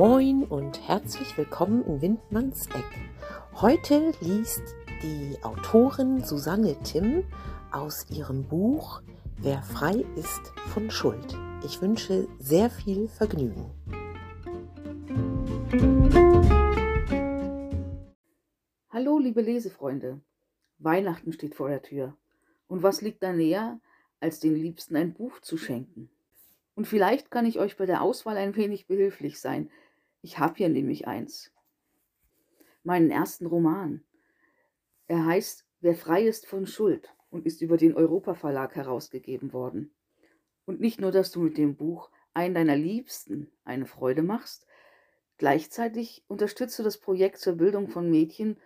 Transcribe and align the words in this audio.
Moin 0.00 0.44
und 0.44 0.88
herzlich 0.88 1.36
willkommen 1.36 1.84
in 1.84 2.00
Windmanns 2.00 2.68
Eck. 2.68 3.60
Heute 3.60 4.14
liest 4.22 4.62
die 5.02 5.36
Autorin 5.42 6.24
Susanne 6.24 6.74
Timm 6.82 7.24
aus 7.70 8.08
ihrem 8.08 8.48
Buch 8.48 9.02
Wer 9.36 9.62
frei 9.62 10.02
ist 10.16 10.40
von 10.72 10.90
Schuld. 10.90 11.36
Ich 11.66 11.82
wünsche 11.82 12.26
sehr 12.38 12.70
viel 12.70 13.08
Vergnügen. 13.08 13.66
Hallo, 18.88 19.18
liebe 19.18 19.42
Lesefreunde. 19.42 20.22
Weihnachten 20.78 21.34
steht 21.34 21.54
vor 21.54 21.68
der 21.68 21.82
Tür. 21.82 22.16
Und 22.68 22.82
was 22.82 23.02
liegt 23.02 23.22
da 23.22 23.34
näher, 23.34 23.78
als 24.18 24.40
den 24.40 24.54
Liebsten 24.54 24.96
ein 24.96 25.12
Buch 25.12 25.42
zu 25.42 25.58
schenken? 25.58 26.08
Und 26.74 26.86
vielleicht 26.86 27.30
kann 27.30 27.44
ich 27.44 27.58
euch 27.58 27.76
bei 27.76 27.84
der 27.84 28.00
Auswahl 28.00 28.38
ein 28.38 28.56
wenig 28.56 28.86
behilflich 28.86 29.38
sein. 29.38 29.68
Ich 30.22 30.38
habe 30.38 30.54
hier 30.56 30.68
nämlich 30.68 31.06
eins. 31.06 31.52
Meinen 32.82 33.10
ersten 33.10 33.46
Roman. 33.46 34.04
Er 35.06 35.24
heißt 35.24 35.66
Wer 35.82 35.94
frei 35.94 36.26
ist 36.26 36.46
von 36.46 36.66
Schuld 36.66 37.14
und 37.30 37.46
ist 37.46 37.62
über 37.62 37.78
den 37.78 37.94
Europa 37.94 38.34
Verlag 38.34 38.76
herausgegeben 38.76 39.54
worden. 39.54 39.94
Und 40.66 40.80
nicht 40.80 41.00
nur, 41.00 41.10
dass 41.10 41.30
du 41.30 41.40
mit 41.40 41.56
dem 41.56 41.74
Buch 41.74 42.10
einen 42.34 42.54
deiner 42.54 42.76
Liebsten 42.76 43.50
eine 43.64 43.86
Freude 43.86 44.22
machst, 44.22 44.66
gleichzeitig 45.38 46.22
unterstützt 46.28 46.78
du 46.78 46.82
das 46.82 46.98
Projekt 46.98 47.38
zur 47.38 47.54
Bildung 47.56 47.88
von 47.88 48.10
Mädchen 48.10 48.58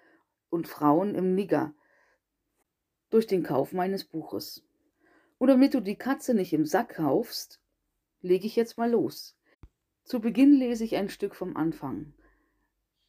und 0.51 0.67
Frauen 0.67 1.15
im 1.15 1.37
Niger 1.37 1.73
durch 3.11 3.29
den 3.29 3.45
Kauf 3.45 3.73
meines 3.73 4.05
Buches. 4.05 4.67
Und 5.39 5.49
damit 5.49 5.73
du 5.75 5.81
die 5.81 5.97
Katze 5.97 6.35
nicht 6.35 6.53
im 6.53 6.67
Sack 6.67 6.97
kaufst, 6.97 7.61
lege 8.23 8.47
ich 8.47 8.57
jetzt 8.57 8.77
mal 8.77 8.91
los. 8.91 9.37
Zu 10.05 10.21
Beginn 10.21 10.53
lese 10.53 10.85
ich 10.85 10.97
ein 10.97 11.09
Stück 11.09 11.35
vom 11.35 11.57
Anfang. 11.57 12.13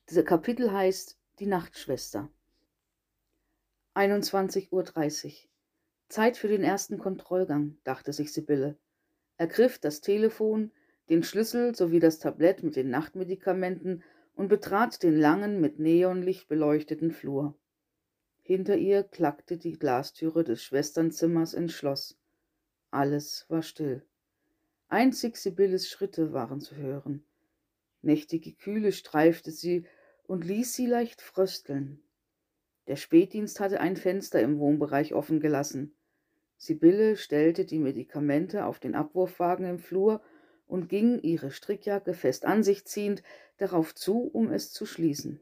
Dieser 0.10 0.24
Kapitel 0.24 0.72
heißt 0.72 1.20
Die 1.40 1.46
Nachtschwester. 1.46 2.30
21.30 3.96 4.70
Uhr. 4.72 5.50
Zeit 6.08 6.38
für 6.38 6.48
den 6.48 6.64
ersten 6.64 6.98
Kontrollgang, 6.98 7.78
dachte 7.84 8.14
sich 8.14 8.32
Sibylle, 8.32 8.78
ergriff 9.36 9.78
das 9.78 10.00
Telefon, 10.00 10.72
den 11.10 11.24
Schlüssel 11.24 11.76
sowie 11.76 12.00
das 12.00 12.20
Tablett 12.20 12.64
mit 12.64 12.78
den 12.78 12.92
Nachtmedikamenten 12.92 14.02
und 14.34 14.48
betrat 14.48 15.04
den 15.04 15.18
langen, 15.18 15.60
mit 15.60 15.80
Neonlicht 15.80 16.48
beleuchteten 16.48 17.12
Flur. 17.12 17.60
Hinter 18.42 18.78
ihr 18.78 19.04
klackte 19.04 19.58
die 19.58 19.74
Glastüre 19.74 20.46
des 20.46 20.64
Schwesternzimmers 20.64 21.56
ins 21.56 21.74
Schloss. 21.74 22.18
Alles 22.90 23.46
war 23.50 23.64
still. 23.64 24.06
Einzig 24.88 25.38
Sibylles 25.38 25.90
Schritte 25.90 26.32
waren 26.32 26.62
zu 26.62 26.76
hören. 26.76 27.26
Nächtige 28.02 28.54
Kühle 28.54 28.92
streifte 28.92 29.52
sie 29.52 29.88
und 30.28 30.46
ließ 30.46 30.74
sie 30.74 30.86
leicht 30.86 31.22
frösteln. 31.22 32.04
Der 32.88 32.96
Spätdienst 32.96 33.60
hatte 33.60 33.80
ein 33.80 33.98
Fenster 33.98 34.42
im 34.42 34.60
Wohnbereich 34.60 35.16
offen 35.16 35.40
gelassen. 35.40 35.96
Sibylle 36.58 37.18
stellte 37.18 37.66
die 37.66 37.80
Medikamente 37.80 38.66
auf 38.66 38.80
den 38.80 38.94
Abwurfwagen 38.94 39.66
im 39.66 39.80
Flur 39.80 40.22
und 40.68 40.88
ging, 40.88 41.20
ihre 41.20 41.50
Strickjacke 41.50 42.14
fest 42.14 42.46
an 42.46 42.64
sich 42.64 42.86
ziehend, 42.86 43.24
darauf 43.58 43.96
zu, 43.96 44.22
um 44.22 44.52
es 44.52 44.72
zu 44.72 44.86
schließen. 44.86 45.40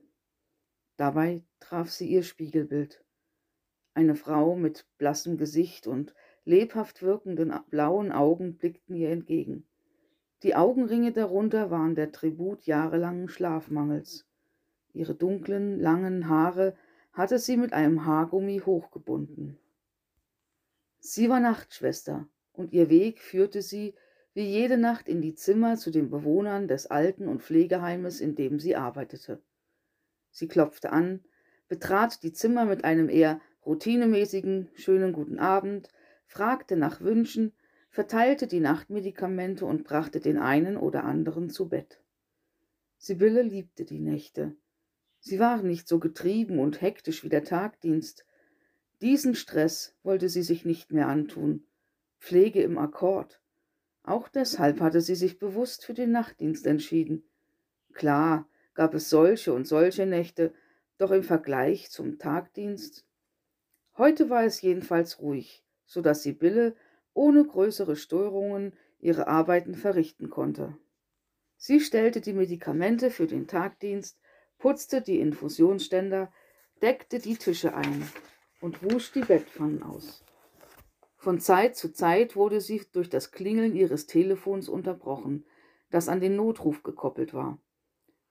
Dabei 0.96 1.44
traf 1.60 1.92
sie 1.92 2.08
ihr 2.08 2.24
Spiegelbild. 2.24 3.04
Eine 3.94 4.16
Frau 4.16 4.56
mit 4.56 4.86
blassem 4.98 5.38
Gesicht 5.38 5.86
und 5.86 6.14
lebhaft 6.46 7.02
wirkenden 7.02 7.54
blauen 7.70 8.12
Augen 8.12 8.58
blickten 8.58 8.96
ihr 8.96 9.10
entgegen. 9.10 9.66
Die 10.44 10.56
Augenringe 10.56 11.12
darunter 11.12 11.72
waren 11.72 11.96
der 11.96 12.12
Tribut 12.12 12.66
jahrelangen 12.66 13.30
Schlafmangels. 13.30 14.26
Ihre 14.94 15.16
dunklen, 15.16 15.80
langen 15.80 16.28
Haare 16.28 16.76
hatte 17.14 17.40
sie 17.40 17.58
mit 17.58 17.74
einem 17.74 18.06
Haargummi 18.06 18.60
hochgebunden. 18.60 19.58
Sie 21.00 21.30
war 21.30 21.40
Nachtschwester, 21.40 22.28
und 22.52 22.74
ihr 22.74 22.90
Weg 22.90 23.20
führte 23.22 23.62
sie 23.62 23.96
wie 24.34 24.46
jede 24.46 24.78
Nacht 24.78 25.08
in 25.08 25.22
die 25.22 25.36
Zimmer 25.36 25.78
zu 25.78 25.92
den 25.92 26.10
Bewohnern 26.10 26.68
des 26.68 26.88
Alten- 26.88 27.28
und 27.28 27.42
Pflegeheimes, 27.42 28.20
in 28.20 28.36
dem 28.36 28.60
sie 28.60 28.76
arbeitete. 28.76 29.42
Sie 30.32 30.48
klopfte 30.48 30.92
an, 30.92 31.24
betrat 31.68 32.24
die 32.24 32.34
Zimmer 32.34 32.66
mit 32.66 32.84
einem 32.84 33.10
eher 33.10 33.40
routinemäßigen 33.66 34.70
schönen 34.74 35.14
guten 35.14 35.40
Abend, 35.40 35.90
fragte 36.26 36.76
nach 36.76 37.02
Wünschen, 37.02 37.54
verteilte 37.94 38.48
die 38.48 38.60
Nachtmedikamente 38.60 39.66
und 39.66 39.84
brachte 39.84 40.20
den 40.20 40.40
einen 40.40 40.78
oder 40.78 41.04
anderen 41.04 41.52
zu 41.52 41.70
Bett. 41.70 42.02
Sibylle 42.98 43.44
liebte 43.44 43.86
die 43.86 44.00
Nächte. 44.00 44.56
Sie 45.20 45.38
waren 45.38 45.68
nicht 45.68 45.88
so 45.88 46.00
getrieben 46.00 46.58
und 46.58 46.82
hektisch 46.82 47.24
wie 47.24 47.30
der 47.30 47.44
Tagdienst. 47.44 48.26
Diesen 49.02 49.36
Stress 49.36 49.96
wollte 50.02 50.28
sie 50.28 50.42
sich 50.42 50.66
nicht 50.66 50.92
mehr 50.92 51.08
antun. 51.08 51.68
Pflege 52.20 52.64
im 52.64 52.80
Akkord. 52.80 53.40
Auch 54.02 54.28
deshalb 54.28 54.80
hatte 54.80 55.02
sie 55.02 55.16
sich 55.16 55.38
bewusst 55.38 55.86
für 55.86 55.94
den 55.94 56.12
Nachtdienst 56.12 56.66
entschieden. 56.66 57.30
Klar 57.94 58.50
gab 58.74 58.96
es 58.96 59.10
solche 59.10 59.54
und 59.54 59.68
solche 59.68 60.08
Nächte, 60.08 60.54
doch 60.98 61.12
im 61.12 61.24
Vergleich 61.24 61.92
zum 61.92 62.18
Tagdienst. 62.18 63.06
Heute 63.98 64.32
war 64.32 64.44
es 64.46 64.62
jedenfalls 64.62 65.20
ruhig 65.20 65.64
so 65.86 66.02
dass 66.02 66.24
Sibylle 66.24 66.76
ohne 67.14 67.46
größere 67.46 67.96
Störungen 67.96 68.74
ihre 69.00 69.28
Arbeiten 69.28 69.76
verrichten 69.76 70.30
konnte. 70.30 70.78
Sie 71.58 71.80
stellte 71.80 72.22
die 72.22 72.34
Medikamente 72.34 73.12
für 73.12 73.28
den 73.28 73.48
Tagdienst, 73.48 74.20
putzte 74.58 75.02
die 75.02 75.20
Infusionsständer, 75.20 76.32
deckte 76.82 77.20
die 77.20 77.36
Tische 77.36 77.76
ein 77.76 78.10
und 78.62 78.84
wusch 78.84 79.12
die 79.12 79.22
Bettpfannen 79.22 79.84
aus. 79.84 80.24
Von 81.18 81.40
Zeit 81.40 81.78
zu 81.78 81.94
Zeit 81.94 82.36
wurde 82.36 82.60
sie 82.60 82.82
durch 82.92 83.10
das 83.10 83.32
Klingeln 83.32 83.76
ihres 83.76 84.08
Telefons 84.08 84.68
unterbrochen, 84.68 85.46
das 85.90 86.10
an 86.10 86.20
den 86.20 86.36
Notruf 86.36 86.84
gekoppelt 86.84 87.34
war. 87.34 87.60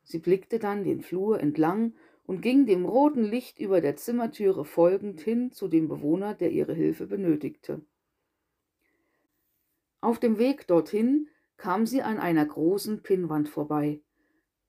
Sie 0.02 0.18
blickte 0.18 0.58
dann 0.58 0.84
den 0.84 1.00
Flur 1.00 1.40
entlang 1.40 1.94
und 2.24 2.40
ging 2.40 2.66
dem 2.66 2.84
roten 2.84 3.24
Licht 3.24 3.58
über 3.58 3.80
der 3.80 3.96
Zimmertüre 3.96 4.64
folgend 4.64 5.20
hin 5.20 5.50
zu 5.52 5.68
dem 5.68 5.88
Bewohner, 5.88 6.34
der 6.34 6.50
ihre 6.50 6.74
Hilfe 6.74 7.06
benötigte. 7.06 7.82
Auf 10.00 10.18
dem 10.18 10.38
Weg 10.38 10.66
dorthin 10.66 11.28
kam 11.56 11.86
sie 11.86 12.02
an 12.02 12.18
einer 12.18 12.44
großen 12.44 13.02
Pinnwand 13.02 13.48
vorbei. 13.48 14.00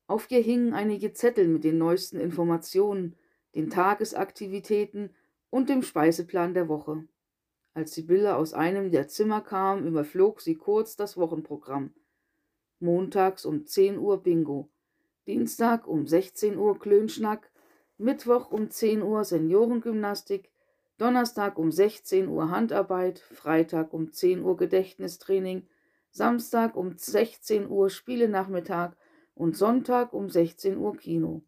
Auf 0.08 0.30
ihr 0.30 0.42
hingen 0.42 0.74
einige 0.74 1.14
Zettel 1.14 1.48
mit 1.48 1.64
den 1.64 1.78
neuesten 1.78 2.20
Informationen, 2.20 3.16
den 3.56 3.70
Tagesaktivitäten 3.70 5.12
und 5.50 5.70
dem 5.70 5.82
Speiseplan 5.82 6.54
der 6.54 6.68
Woche. 6.68 7.08
Als 7.74 7.94
Sibylle 7.94 8.36
aus 8.36 8.54
einem 8.54 8.92
der 8.92 9.08
Zimmer 9.08 9.42
kam, 9.42 9.86
überflog 9.88 10.42
sie 10.42 10.56
kurz 10.56 10.96
das 10.96 11.18
Wochenprogramm. 11.18 11.94
Montags 12.80 13.46
um 13.46 13.66
10 13.66 13.98
Uhr 13.98 14.22
Bingo, 14.22 14.70
Dienstag 15.26 15.88
um 15.88 16.06
16 16.06 16.58
Uhr 16.58 16.78
Klönschnack, 16.78 17.50
Mittwoch 17.98 18.52
um 18.52 18.70
10 18.70 19.02
Uhr 19.02 19.24
Seniorengymnastik, 19.24 20.52
Donnerstag 20.98 21.58
um 21.58 21.72
16 21.72 22.28
Uhr 22.28 22.50
Handarbeit, 22.50 23.20
Freitag 23.20 23.94
um 23.94 24.12
10 24.12 24.44
Uhr 24.44 24.58
Gedächtnistraining, 24.58 25.66
Samstag 26.12 26.76
um 26.76 26.98
16 26.98 27.70
Uhr 27.70 27.90
Spielenachmittag 27.90 28.98
und 29.34 29.56
Sonntag 29.56 30.12
um 30.12 30.30
16 30.30 30.78
Uhr 30.78 30.98
Kino. 30.98 31.44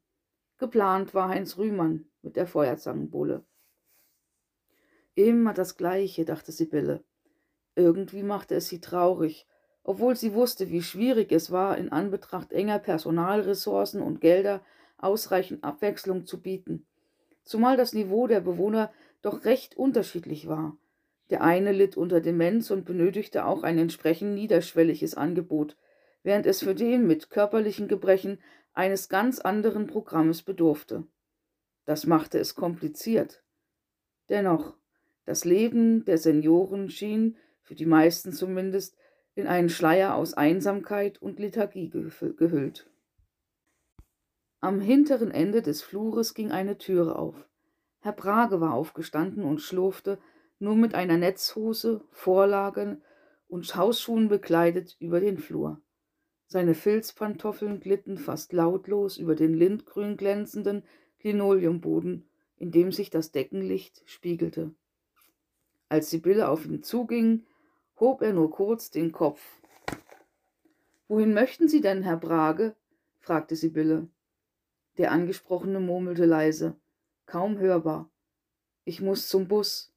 Geplant 0.58 1.14
war 1.14 1.28
Heinz 1.28 1.58
Rühmann 1.58 2.06
mit 2.22 2.38
der 2.38 2.48
Feuerzangenbulle. 2.48 3.46
Immer 5.16 5.54
das 5.54 5.76
Gleiche, 5.76 6.24
dachte 6.24 6.54
Sibylle. 6.54 7.04
Irgendwie 7.76 8.24
machte 8.24 8.56
es 8.56 8.70
sie 8.70 8.80
traurig, 8.80 9.48
obwohl 9.86 10.16
sie 10.16 10.34
wusste, 10.34 10.72
wie 10.72 10.82
schwierig 10.82 11.32
es 11.32 11.52
war, 11.52 11.78
in 11.78 11.92
Anbetracht 11.92 12.52
enger 12.52 12.80
Personalressourcen 12.80 14.02
und 14.02 14.20
Gelder 14.20 14.62
ausreichend 14.98 15.64
Abwechslung 15.64 16.26
zu 16.26 16.42
bieten, 16.42 16.88
zumal 17.44 17.78
das 17.78 17.94
Niveau 17.94 18.26
der 18.26 18.42
Bewohner 18.42 18.92
doch 19.22 19.46
recht 19.46 19.78
unterschiedlich 19.78 20.48
war. 20.48 20.76
Der 21.30 21.44
eine 21.44 21.72
litt 21.72 21.98
unter 21.98 22.20
Demenz 22.20 22.72
und 22.72 22.86
benötigte 22.86 23.46
auch 23.46 23.62
ein 23.62 23.78
entsprechend 23.78 24.34
niederschwelliges 24.34 25.14
Angebot, 25.14 25.78
während 26.24 26.48
es 26.48 26.64
für 26.64 26.74
den 26.74 27.06
mit 27.06 27.30
körperlichen 27.30 27.88
Gebrechen 27.88 28.40
eines 28.74 29.08
ganz 29.08 29.40
anderen 29.40 29.86
Programmes 29.86 30.42
bedurfte. 30.42 31.04
Das 31.86 32.08
machte 32.08 32.40
es 32.40 32.56
kompliziert. 32.56 33.44
Dennoch, 34.30 34.76
das 35.26 35.46
Leben 35.46 36.06
der 36.06 36.18
Senioren 36.18 36.90
schien, 36.90 37.38
für 37.62 37.76
die 37.76 37.86
meisten 37.86 38.32
zumindest, 38.32 38.98
in 39.36 39.48
einen 39.48 39.70
Schleier 39.70 40.16
aus 40.16 40.34
Einsamkeit 40.34 41.22
und 41.22 41.40
Lethargie 41.40 41.90
gehüllt. 41.90 42.90
Am 44.62 44.80
hinteren 44.80 45.30
Ende 45.30 45.62
des 45.62 45.84
Flures 45.84 46.34
ging 46.34 46.52
eine 46.52 46.78
Türe 46.78 47.18
auf. 47.18 47.48
Herr 48.00 48.14
Brage 48.14 48.62
war 48.62 48.74
aufgestanden 48.74 49.44
und 49.44 49.62
schlurfte, 49.62 50.20
nur 50.58 50.76
mit 50.76 50.96
einer 50.96 51.18
Netzhose, 51.18 52.04
Vorlagen 52.12 53.02
und 53.48 53.76
Hausschuhen 53.76 54.30
bekleidet, 54.30 54.96
über 55.00 55.20
den 55.20 55.38
Flur. 55.38 55.82
Seine 56.48 56.74
Filzpantoffeln 56.74 57.80
glitten 57.80 58.18
fast 58.18 58.54
lautlos 58.54 59.18
über 59.18 59.36
den 59.36 59.54
lindgrün 59.54 60.16
glänzenden 60.18 60.84
Linoleumboden, 61.22 62.30
in 62.58 62.72
dem 62.72 62.92
sich 62.92 63.10
das 63.10 63.32
Deckenlicht 63.32 64.04
spiegelte. 64.06 64.74
Als 65.90 66.10
Sibylle 66.10 66.48
auf 66.48 66.66
ihn 66.66 66.84
zuging, 66.84 67.46
hob 68.00 68.22
er 68.22 68.34
nur 68.34 68.52
kurz 68.52 68.92
den 68.92 69.12
Kopf. 69.12 69.42
Wohin 71.08 71.34
möchten 71.34 71.68
Sie 71.68 71.82
denn, 71.82 72.04
Herr 72.04 72.18
Brage? 72.18 72.76
fragte 73.20 73.56
Sibylle. 73.56 74.08
Der 74.98 75.12
Angesprochene 75.12 75.80
murmelte 75.80 76.26
leise, 76.26 76.76
kaum 77.26 77.58
hörbar. 77.58 78.10
Ich 78.84 79.02
muss 79.02 79.28
zum 79.28 79.48
Bus. 79.48 79.92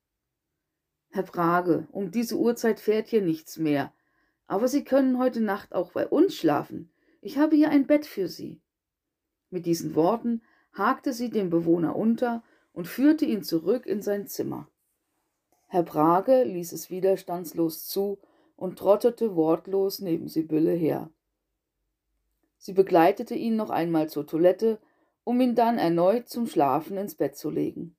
Herr 1.11 1.23
Brage, 1.23 1.87
um 1.93 2.11
diese 2.11 2.37
Uhrzeit 2.37 2.81
fährt 2.81 3.09
hier 3.09 3.23
nichts 3.23 3.59
mehr. 3.59 3.93
Aber 4.47 4.69
Sie 4.69 4.85
können 4.85 5.19
heute 5.19 5.41
Nacht 5.41 5.73
auch 5.75 5.93
bei 5.93 6.07
uns 6.07 6.35
schlafen. 6.35 6.91
Ich 7.21 7.39
habe 7.39 7.57
hier 7.57 7.71
ein 7.71 7.87
Bett 7.87 8.07
für 8.07 8.29
Sie. 8.29 8.61
Mit 9.51 9.67
diesen 9.67 9.95
Worten 9.95 10.43
hakte 10.73 11.13
sie 11.13 11.31
den 11.31 11.51
Bewohner 11.51 11.97
unter 11.97 12.43
und 12.73 12.87
führte 12.87 13.25
ihn 13.25 13.43
zurück 13.43 13.87
in 13.87 14.03
sein 14.03 14.27
Zimmer. 14.27 14.69
Herr 15.69 15.83
Brage 15.83 16.45
ließ 16.45 16.73
es 16.73 16.91
widerstandslos 16.91 17.87
zu 17.87 18.19
und 18.57 18.79
trottete 18.79 19.37
wortlos 19.37 20.01
neben 20.01 20.27
Sibylle 20.27 20.73
her. 20.73 21.11
Sie 22.57 22.73
begleitete 22.73 23.35
ihn 23.35 23.55
noch 23.55 23.71
einmal 23.71 24.09
zur 24.09 24.27
Toilette, 24.27 24.81
um 25.25 25.41
ihn 25.41 25.55
dann 25.55 25.79
erneut 25.79 26.29
zum 26.29 26.47
Schlafen 26.47 26.97
ins 26.97 27.15
Bett 27.15 27.37
zu 27.37 27.51
legen. 27.51 27.97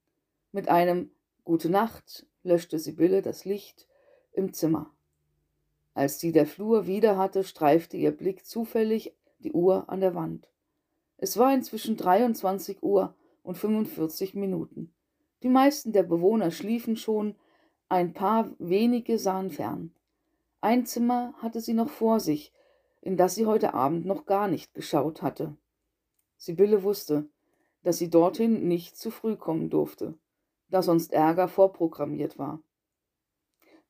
Mit 0.52 0.68
einem 0.68 1.12
Gute 1.44 1.70
Nacht 1.70 2.26
löschte 2.44 2.78
Sibylle 2.80 3.22
das 3.22 3.46
Licht 3.46 3.88
im 4.34 4.54
Zimmer. 4.54 4.92
Als 5.94 6.20
sie 6.20 6.32
der 6.32 6.46
Flur 6.46 6.88
wieder 6.88 7.18
hatte, 7.18 7.44
streifte 7.44 7.98
ihr 7.98 8.12
Blick 8.12 8.46
zufällig 8.46 9.16
die 9.40 9.52
Uhr 9.52 9.90
an 9.90 10.02
der 10.02 10.16
Wand. 10.16 10.50
Es 11.18 11.38
war 11.38 11.54
inzwischen 11.54 11.98
23 11.98 12.82
Uhr 12.82 13.16
und 13.44 13.58
45 13.58 14.36
Minuten. 14.36 14.94
Die 15.44 15.50
meisten 15.50 15.92
der 15.92 16.04
Bewohner 16.04 16.52
schliefen 16.52 16.98
schon, 16.98 17.36
ein 17.90 18.14
paar 18.14 18.52
wenige 18.60 19.18
sahen 19.18 19.50
fern. 19.50 19.92
Ein 20.62 20.86
Zimmer 20.86 21.34
hatte 21.40 21.60
sie 21.60 21.74
noch 21.74 21.90
vor 21.90 22.20
sich, 22.20 22.54
in 23.02 23.18
das 23.18 23.36
sie 23.36 23.46
heute 23.46 23.74
Abend 23.74 24.06
noch 24.06 24.26
gar 24.26 24.48
nicht 24.48 24.74
geschaut 24.74 25.22
hatte. 25.22 25.56
Sibylle 26.38 26.84
wusste, 26.84 27.28
dass 27.84 27.98
sie 27.98 28.10
dorthin 28.10 28.68
nicht 28.68 28.96
zu 28.96 29.10
früh 29.10 29.36
kommen 29.36 29.70
durfte, 29.70 30.14
da 30.70 30.84
sonst 30.84 31.14
Ärger 31.14 31.48
vorprogrammiert 31.48 32.38
war. 32.38 32.62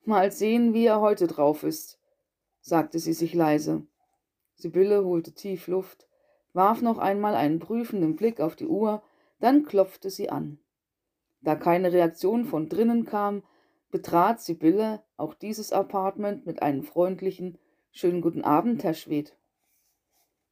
Mal 0.06 0.31
sehen, 0.31 0.74
wie 0.74 0.86
er 0.86 1.02
heute 1.02 1.28
drauf 1.28 1.63
ist, 1.63 2.00
sagte 2.62 3.00
sie 3.00 3.13
sich 3.13 3.34
leise. 3.34 3.86
Sibylle 4.56 5.04
holte 5.04 5.34
tief 5.34 5.68
Luft, 5.68 6.07
warf 6.54 6.81
noch 6.81 6.98
einmal 6.98 7.36
einen 7.36 7.60
prüfenden 7.60 8.16
Blick 8.16 8.40
auf 8.40 8.56
die 8.56 8.68
Uhr, 8.68 9.04
dann 9.40 9.66
klopfte 9.66 10.10
sie 10.10 10.30
an. 10.30 10.60
Da 11.42 11.56
keine 11.56 11.92
Reaktion 11.94 12.45
von 12.45 12.69
drinnen 12.69 13.06
kam, 13.06 13.44
betrat 13.92 14.42
Sibylle 14.42 15.04
auch 15.18 15.34
dieses 15.34 15.72
Apartment 15.72 16.46
mit 16.46 16.62
einem 16.62 16.84
freundlichen 16.84 17.58
Schönen 17.92 18.22
guten 18.22 18.44
Abend, 18.44 18.84
Herr 18.84 18.94
Schwed. 18.94 19.36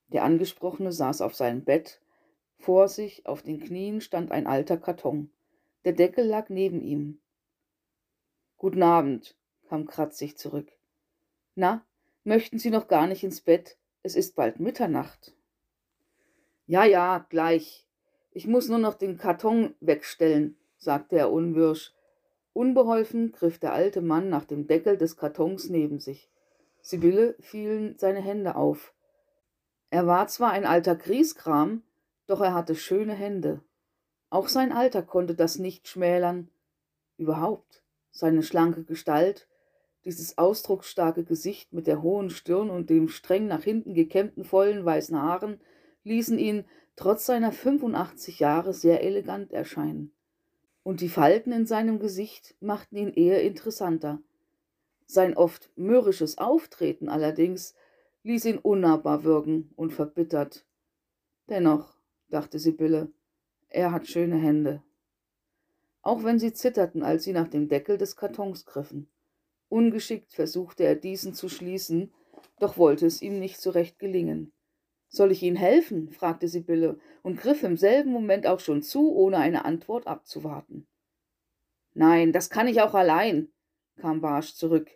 Der 0.07 0.23
Angesprochene 0.23 0.91
saß 0.91 1.21
auf 1.21 1.35
seinem 1.35 1.63
Bett. 1.63 2.01
Vor 2.57 2.87
sich 2.87 3.25
auf 3.27 3.43
den 3.43 3.59
Knien 3.59 4.01
stand 4.01 4.31
ein 4.31 4.47
alter 4.47 4.77
Karton. 4.77 5.29
Der 5.85 5.93
Deckel 5.93 6.25
lag 6.25 6.49
neben 6.49 6.81
ihm. 6.81 7.19
Guten 8.57 8.81
Abend, 8.81 9.35
kam 9.69 9.85
kratzig 9.85 10.37
zurück. 10.37 10.71
Na, 11.53 11.85
möchten 12.23 12.57
Sie 12.57 12.71
noch 12.71 12.87
gar 12.87 13.05
nicht 13.05 13.23
ins 13.23 13.41
Bett? 13.41 13.77
Es 14.01 14.15
ist 14.15 14.35
bald 14.35 14.59
Mitternacht. 14.59 15.35
Ja, 16.65 16.83
ja, 16.83 17.25
gleich. 17.29 17.87
Ich 18.31 18.47
muss 18.47 18.67
nur 18.67 18.79
noch 18.79 18.95
den 18.95 19.17
Karton 19.17 19.75
wegstellen, 19.79 20.57
sagte 20.77 21.17
er 21.17 21.31
unwirsch. 21.31 21.93
Unbeholfen 22.57 23.33
griff 23.33 23.59
der 23.59 23.73
alte 23.73 24.01
Mann 24.01 24.29
nach 24.29 24.43
dem 24.43 24.65
Deckel 24.65 24.97
des 24.97 25.15
Kartons 25.15 25.69
neben 25.69 25.99
sich. 25.99 26.27
Sibylle 26.81 27.35
fielen 27.39 27.99
seine 27.99 28.19
Hände 28.19 28.55
auf. 28.55 28.95
Er 29.91 30.07
war 30.07 30.27
zwar 30.27 30.53
ein 30.53 30.65
alter 30.65 30.95
Grieskram, 30.95 31.83
doch 32.25 32.41
er 32.41 32.55
hatte 32.55 32.73
schöne 32.73 33.13
Hände. 33.13 33.61
Auch 34.31 34.47
sein 34.47 34.71
Alter 34.71 35.03
konnte 35.03 35.35
das 35.35 35.59
nicht 35.59 35.87
schmälern. 35.87 36.49
Überhaupt, 37.17 37.83
seine 38.09 38.41
schlanke 38.41 38.83
Gestalt, 38.83 39.47
dieses 40.03 40.39
ausdrucksstarke 40.39 41.25
Gesicht 41.25 41.73
mit 41.73 41.85
der 41.85 42.01
hohen 42.01 42.31
Stirn 42.31 42.71
und 42.71 42.89
dem 42.89 43.07
streng 43.07 43.45
nach 43.45 43.61
hinten 43.61 43.93
gekämmten 43.93 44.43
vollen 44.43 44.83
weißen 44.83 45.21
Haaren 45.21 45.61
ließen 46.03 46.39
ihn 46.39 46.65
trotz 46.95 47.27
seiner 47.27 47.51
85 47.51 48.39
Jahre 48.39 48.73
sehr 48.73 49.03
elegant 49.03 49.53
erscheinen. 49.53 50.11
Und 50.87 51.01
die 51.01 51.09
Falten 51.09 51.51
in 51.51 51.65
seinem 51.65 51.99
Gesicht 51.99 52.55
machten 52.61 52.95
ihn 52.95 53.11
eher 53.11 53.43
interessanter. 53.43 54.21
Sein 55.05 55.35
oft 55.35 55.69
mürrisches 55.75 56.37
Auftreten 56.37 57.09
allerdings 57.09 57.75
ließ 58.23 58.45
ihn 58.45 58.57
unnahbar 58.57 59.25
wirken 59.25 59.69
und 59.75 59.91
verbittert. 59.91 60.65
Dennoch, 61.49 61.93
dachte 62.29 62.57
Sibylle, 62.57 63.11
er 63.67 63.91
hat 63.91 64.07
schöne 64.07 64.37
Hände. 64.37 64.81
Auch 66.03 66.23
wenn 66.23 66.39
sie 66.39 66.53
zitterten, 66.53 67.03
als 67.03 67.25
sie 67.25 67.33
nach 67.33 67.49
dem 67.49 67.67
Deckel 67.67 67.97
des 67.97 68.15
Kartons 68.15 68.65
griffen. 68.65 69.09
Ungeschickt 69.67 70.31
versuchte 70.31 70.85
er 70.85 70.95
diesen 70.95 71.33
zu 71.33 71.49
schließen, 71.49 72.13
doch 72.59 72.77
wollte 72.77 73.07
es 73.07 73.21
ihm 73.21 73.39
nicht 73.39 73.59
so 73.59 73.71
recht 73.71 73.99
gelingen. 73.99 74.53
Soll 75.09 75.31
ich 75.31 75.43
Ihnen 75.43 75.55
helfen? 75.55 76.11
fragte 76.11 76.47
Sibylle 76.47 76.99
und 77.23 77.39
griff 77.39 77.63
im 77.63 77.77
selben 77.77 78.11
Moment 78.11 78.45
auch 78.45 78.59
schon 78.59 78.81
zu, 78.81 79.15
ohne 79.15 79.37
eine 79.37 79.65
Antwort 79.65 80.07
abzuwarten. 80.07 80.87
Nein, 81.93 82.31
das 82.33 82.49
kann 82.49 82.67
ich 82.67 82.81
auch 82.81 82.93
allein, 82.93 83.49
kam 83.97 84.21
Barsch 84.21 84.53
zurück. 84.53 84.89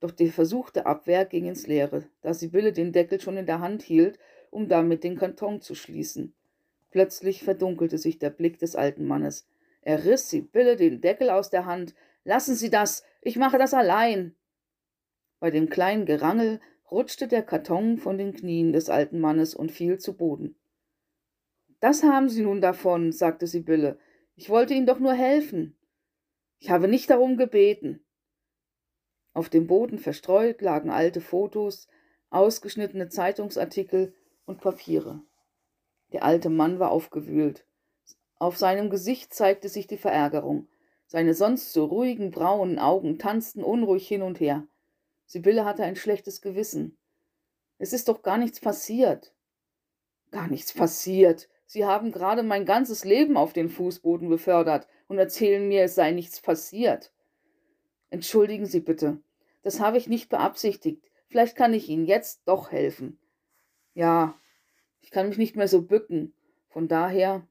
Doch 0.00 0.12
die 0.12 0.30
versuchte 0.30 0.86
Abwehr 0.86 1.24
ging 1.24 1.46
ins 1.46 1.66
Leere, 1.66 2.08
da 2.22 2.32
Sibylle 2.32 2.72
den 2.72 2.92
Deckel 2.92 3.20
schon 3.20 3.36
in 3.36 3.46
der 3.46 3.60
Hand 3.60 3.82
hielt, 3.82 4.18
um 4.50 4.68
damit 4.68 5.04
den 5.04 5.16
Karton 5.16 5.60
zu 5.60 5.74
schließen. 5.74 6.34
Plötzlich 6.90 7.42
verdunkelte 7.42 7.98
sich 7.98 8.18
der 8.18 8.30
Blick 8.30 8.58
des 8.58 8.76
alten 8.76 9.06
Mannes. 9.06 9.46
Er 9.82 10.04
riss 10.04 10.30
Sibylle 10.30 10.76
den 10.76 11.00
Deckel 11.00 11.30
aus 11.30 11.50
der 11.50 11.66
Hand. 11.66 11.94
Lassen 12.24 12.54
Sie 12.54 12.70
das, 12.70 13.02
ich 13.20 13.36
mache 13.36 13.58
das 13.58 13.74
allein. 13.74 14.34
Bei 15.40 15.50
dem 15.50 15.68
kleinen 15.68 16.06
Gerangel 16.06 16.60
rutschte 16.90 17.28
der 17.28 17.42
Karton 17.42 17.98
von 17.98 18.18
den 18.18 18.32
Knien 18.34 18.72
des 18.72 18.88
alten 18.90 19.20
Mannes 19.20 19.54
und 19.54 19.72
fiel 19.72 19.98
zu 19.98 20.16
Boden. 20.16 20.56
Das 21.80 22.02
haben 22.02 22.28
Sie 22.28 22.42
nun 22.42 22.60
davon, 22.60 23.12
sagte 23.12 23.46
Sibylle. 23.46 23.98
Ich 24.34 24.50
wollte 24.50 24.74
Ihnen 24.74 24.86
doch 24.86 24.98
nur 24.98 25.14
helfen. 25.14 25.76
Ich 26.58 26.70
habe 26.70 26.88
nicht 26.88 27.10
darum 27.10 27.36
gebeten. 27.36 28.04
Auf 29.32 29.48
dem 29.48 29.66
Boden 29.66 29.98
verstreut 29.98 30.60
lagen 30.62 30.90
alte 30.90 31.20
Fotos, 31.20 31.86
ausgeschnittene 32.30 33.08
Zeitungsartikel 33.08 34.14
und 34.46 34.60
Papiere. 34.60 35.22
Der 36.12 36.24
alte 36.24 36.50
Mann 36.50 36.78
war 36.78 36.90
aufgewühlt. 36.90 37.64
Auf 38.36 38.56
seinem 38.56 38.90
Gesicht 38.90 39.34
zeigte 39.34 39.68
sich 39.68 39.86
die 39.86 39.96
Verärgerung. 39.96 40.68
Seine 41.06 41.34
sonst 41.34 41.72
so 41.72 41.84
ruhigen 41.84 42.30
braunen 42.30 42.78
Augen 42.78 43.18
tanzten 43.18 43.62
unruhig 43.62 44.06
hin 44.06 44.22
und 44.22 44.40
her. 44.40 44.66
Sibylle 45.28 45.66
hatte 45.66 45.84
ein 45.84 45.94
schlechtes 45.94 46.40
Gewissen. 46.40 46.96
Es 47.76 47.92
ist 47.92 48.08
doch 48.08 48.22
gar 48.22 48.38
nichts 48.38 48.60
passiert. 48.60 49.34
Gar 50.30 50.48
nichts 50.48 50.72
passiert. 50.72 51.50
Sie 51.66 51.84
haben 51.84 52.12
gerade 52.12 52.42
mein 52.42 52.64
ganzes 52.64 53.04
Leben 53.04 53.36
auf 53.36 53.52
den 53.52 53.68
Fußboden 53.68 54.30
befördert 54.30 54.88
und 55.06 55.18
erzählen 55.18 55.68
mir, 55.68 55.82
es 55.82 55.94
sei 55.94 56.12
nichts 56.12 56.40
passiert. 56.40 57.12
Entschuldigen 58.08 58.64
Sie 58.64 58.80
bitte. 58.80 59.18
Das 59.60 59.80
habe 59.80 59.98
ich 59.98 60.08
nicht 60.08 60.30
beabsichtigt. 60.30 61.04
Vielleicht 61.28 61.56
kann 61.56 61.74
ich 61.74 61.90
Ihnen 61.90 62.06
jetzt 62.06 62.40
doch 62.46 62.72
helfen. 62.72 63.18
Ja, 63.92 64.34
ich 65.02 65.10
kann 65.10 65.28
mich 65.28 65.36
nicht 65.36 65.56
mehr 65.56 65.68
so 65.68 65.82
bücken. 65.82 66.32
Von 66.70 66.88
daher. 66.88 67.46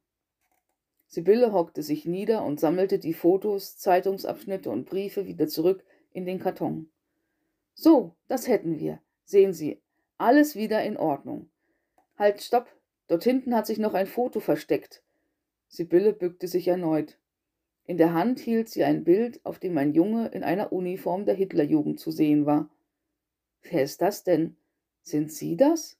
Sibylle 1.05 1.53
hockte 1.53 1.83
sich 1.83 2.05
nieder 2.05 2.43
und 2.43 2.59
sammelte 2.59 2.97
die 2.97 3.13
Fotos, 3.13 3.77
Zeitungsabschnitte 3.77 4.71
und 4.71 4.85
Briefe 4.85 5.27
wieder 5.27 5.47
zurück 5.47 5.85
in 6.11 6.25
den 6.25 6.39
Karton. 6.39 6.89
So, 7.79 8.15
das 8.27 8.47
hätten 8.47 8.79
wir. 8.79 8.99
Sehen 9.23 9.53
Sie, 9.53 9.79
alles 10.17 10.55
wieder 10.55 10.83
in 10.83 10.97
Ordnung. 10.97 11.51
Halt, 12.17 12.41
stopp. 12.41 12.75
Dort 13.07 13.23
hinten 13.23 13.55
hat 13.55 13.67
sich 13.67 13.77
noch 13.77 13.93
ein 13.93 14.07
Foto 14.07 14.39
versteckt. 14.39 15.03
Sibylle 15.67 16.11
bückte 16.11 16.47
sich 16.47 16.67
erneut. 16.67 17.19
In 17.85 17.97
der 17.97 18.15
Hand 18.15 18.39
hielt 18.39 18.67
sie 18.67 18.83
ein 18.83 19.03
Bild, 19.03 19.39
auf 19.45 19.59
dem 19.59 19.77
ein 19.77 19.93
Junge 19.93 20.27
in 20.29 20.43
einer 20.43 20.73
Uniform 20.73 21.25
der 21.25 21.35
Hitlerjugend 21.35 21.99
zu 21.99 22.09
sehen 22.09 22.47
war. 22.47 22.69
Wer 23.61 23.83
ist 23.83 24.01
das 24.01 24.23
denn? 24.23 24.57
Sind 25.03 25.31
Sie 25.31 25.55
das? 25.55 25.99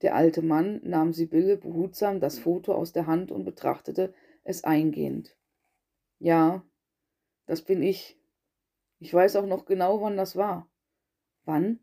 Der 0.00 0.14
alte 0.14 0.40
Mann 0.40 0.80
nahm 0.82 1.12
Sibylle 1.12 1.58
behutsam 1.58 2.20
das 2.20 2.38
Foto 2.38 2.74
aus 2.74 2.92
der 2.92 3.06
Hand 3.06 3.30
und 3.30 3.44
betrachtete 3.44 4.14
es 4.44 4.64
eingehend. 4.64 5.36
Ja, 6.18 6.64
das 7.44 7.60
bin 7.62 7.82
ich. 7.82 8.19
Ich 9.00 9.12
weiß 9.14 9.36
auch 9.36 9.46
noch 9.46 9.64
genau, 9.64 10.02
wann 10.02 10.18
das 10.18 10.36
war. 10.36 10.70
Wann? 11.44 11.80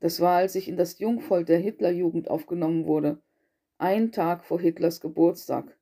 Das 0.00 0.20
war, 0.20 0.38
als 0.38 0.54
ich 0.54 0.66
in 0.66 0.76
das 0.76 0.98
Jungvolk 0.98 1.46
der 1.46 1.58
Hitlerjugend 1.58 2.28
aufgenommen 2.28 2.86
wurde, 2.86 3.22
ein 3.76 4.10
Tag 4.10 4.42
vor 4.42 4.58
Hitlers 4.58 5.00
Geburtstag. 5.00 5.78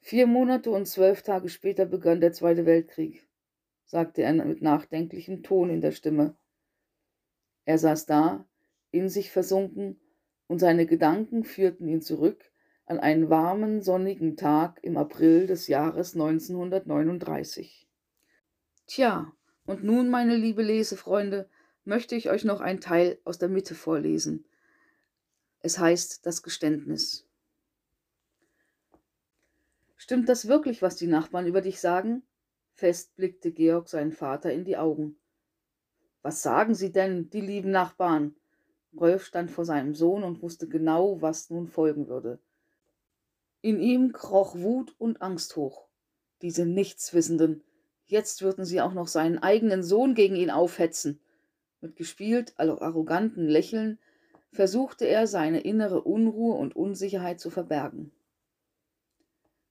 Vier 0.00 0.26
Monate 0.26 0.70
und 0.70 0.86
zwölf 0.86 1.22
Tage 1.22 1.48
später 1.48 1.84
begann 1.84 2.20
der 2.20 2.32
Zweite 2.32 2.64
Weltkrieg, 2.64 3.28
sagte 3.84 4.22
er 4.22 4.32
mit 4.32 4.62
nachdenklichem 4.62 5.42
Ton 5.42 5.68
in 5.68 5.80
der 5.80 5.92
Stimme. 5.92 6.36
Er 7.64 7.78
saß 7.78 8.06
da, 8.06 8.46
in 8.92 9.08
sich 9.08 9.30
versunken, 9.32 10.00
und 10.46 10.60
seine 10.60 10.86
Gedanken 10.86 11.44
führten 11.44 11.88
ihn 11.88 12.02
zurück 12.02 12.52
an 12.86 13.00
einen 13.00 13.30
warmen, 13.30 13.80
sonnigen 13.80 14.36
Tag 14.36 14.78
im 14.82 14.96
April 14.96 15.46
des 15.46 15.66
Jahres 15.66 16.14
1939. 16.14 17.88
Tja, 18.94 19.32
und 19.64 19.82
nun, 19.84 20.10
meine 20.10 20.36
liebe 20.36 20.62
Lesefreunde, 20.62 21.48
möchte 21.82 22.14
ich 22.14 22.28
euch 22.28 22.44
noch 22.44 22.60
ein 22.60 22.78
Teil 22.78 23.18
aus 23.24 23.38
der 23.38 23.48
Mitte 23.48 23.74
vorlesen. 23.74 24.44
Es 25.60 25.78
heißt 25.78 26.26
das 26.26 26.42
Geständnis. 26.42 27.26
Stimmt 29.96 30.28
das 30.28 30.46
wirklich, 30.46 30.82
was 30.82 30.96
die 30.96 31.06
Nachbarn 31.06 31.46
über 31.46 31.62
dich 31.62 31.80
sagen? 31.80 32.22
Fest 32.74 33.16
blickte 33.16 33.50
Georg 33.50 33.88
seinen 33.88 34.12
Vater 34.12 34.52
in 34.52 34.66
die 34.66 34.76
Augen. 34.76 35.16
Was 36.20 36.42
sagen 36.42 36.74
sie 36.74 36.92
denn, 36.92 37.30
die 37.30 37.40
lieben 37.40 37.70
Nachbarn? 37.70 38.36
Rolf 38.94 39.24
stand 39.24 39.50
vor 39.50 39.64
seinem 39.64 39.94
Sohn 39.94 40.22
und 40.22 40.42
wusste 40.42 40.68
genau, 40.68 41.22
was 41.22 41.48
nun 41.48 41.66
folgen 41.66 42.08
würde. 42.08 42.40
In 43.62 43.80
ihm 43.80 44.12
kroch 44.12 44.54
Wut 44.54 44.94
und 44.98 45.22
Angst 45.22 45.56
hoch. 45.56 45.88
Diese 46.42 46.66
Nichtswissenden. 46.66 47.64
Jetzt 48.12 48.42
würden 48.42 48.66
sie 48.66 48.82
auch 48.82 48.92
noch 48.92 49.08
seinen 49.08 49.38
eigenen 49.38 49.82
Sohn 49.82 50.14
gegen 50.14 50.36
ihn 50.36 50.50
aufhetzen. 50.50 51.18
Mit 51.80 51.96
gespielt 51.96 52.52
arrogantem 52.58 53.48
Lächeln 53.48 53.98
versuchte 54.50 55.06
er, 55.06 55.26
seine 55.26 55.62
innere 55.62 56.02
Unruhe 56.02 56.54
und 56.54 56.76
Unsicherheit 56.76 57.40
zu 57.40 57.48
verbergen. 57.48 58.12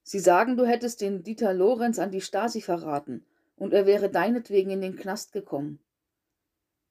Sie 0.01 0.17
sagen, 0.17 0.57
du 0.57 0.65
hättest 0.65 1.01
den 1.01 1.21
Dieter 1.21 1.53
Lorenz 1.53 1.99
an 1.99 2.09
die 2.09 2.19
Stasi 2.19 2.61
verraten 2.61 3.23
und 3.57 3.73
er 3.73 3.85
wäre 3.85 4.09
deinetwegen 4.09 4.71
in 4.71 4.81
den 4.81 4.95
Knast 4.95 5.33
gekommen. 5.33 5.79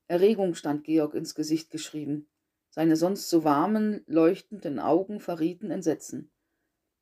Erregung 0.07 0.55
stand 0.55 0.85
Georg 0.85 1.15
ins 1.15 1.35
Gesicht 1.35 1.73
geschrieben. 1.73 2.29
Seine 2.69 2.95
sonst 2.95 3.29
so 3.29 3.43
warmen, 3.43 4.05
leuchtenden 4.07 4.79
Augen 4.79 5.19
verrieten 5.19 5.73
Entsetzen. 5.73 6.31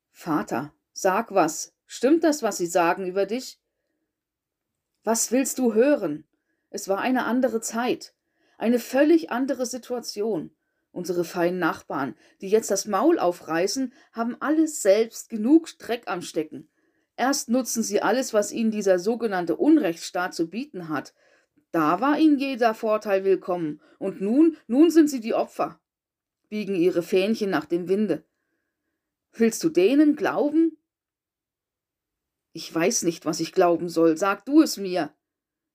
Vater, 0.09 0.73
sag 0.91 1.35
was. 1.35 1.75
Stimmt 1.85 2.23
das, 2.23 2.41
was 2.41 2.57
sie 2.57 2.65
sagen 2.65 3.05
über 3.05 3.27
dich? 3.27 3.59
Was 5.03 5.31
willst 5.31 5.59
du 5.59 5.73
hören? 5.73 6.25
Es 6.69 6.87
war 6.87 6.99
eine 6.99 7.25
andere 7.25 7.61
Zeit, 7.61 8.13
eine 8.57 8.79
völlig 8.79 9.31
andere 9.31 9.65
Situation. 9.65 10.51
Unsere 10.91 11.23
feinen 11.23 11.59
Nachbarn, 11.59 12.15
die 12.41 12.49
jetzt 12.49 12.71
das 12.71 12.85
Maul 12.85 13.19
aufreißen, 13.19 13.93
haben 14.11 14.35
alles 14.41 14.81
selbst 14.81 15.29
genug 15.29 15.77
Dreck 15.77 16.03
am 16.07 16.21
Stecken. 16.21 16.69
Erst 17.15 17.49
nutzen 17.49 17.83
sie 17.83 18.01
alles, 18.01 18.33
was 18.33 18.51
ihnen 18.51 18.71
dieser 18.71 18.97
sogenannte 18.97 19.55
Unrechtsstaat 19.55 20.33
zu 20.33 20.49
bieten 20.49 20.89
hat. 20.89 21.13
Da 21.71 22.01
war 22.01 22.17
ihnen 22.17 22.39
jeder 22.39 22.73
Vorteil 22.73 23.23
willkommen. 23.23 23.81
Und 23.99 24.21
nun, 24.21 24.57
nun 24.67 24.89
sind 24.89 25.09
sie 25.09 25.19
die 25.19 25.33
Opfer. 25.33 25.79
Biegen 26.49 26.75
ihre 26.75 27.03
Fähnchen 27.03 27.49
nach 27.49 27.65
dem 27.65 27.87
Winde. 27.87 28.23
Willst 29.33 29.63
du 29.63 29.69
denen 29.69 30.15
glauben? 30.15 30.78
Ich 32.51 32.73
weiß 32.73 33.03
nicht, 33.03 33.25
was 33.25 33.39
ich 33.39 33.51
glauben 33.51 33.89
soll. 33.89 34.17
Sag 34.17 34.45
du 34.45 34.61
es 34.61 34.77
mir. 34.77 35.13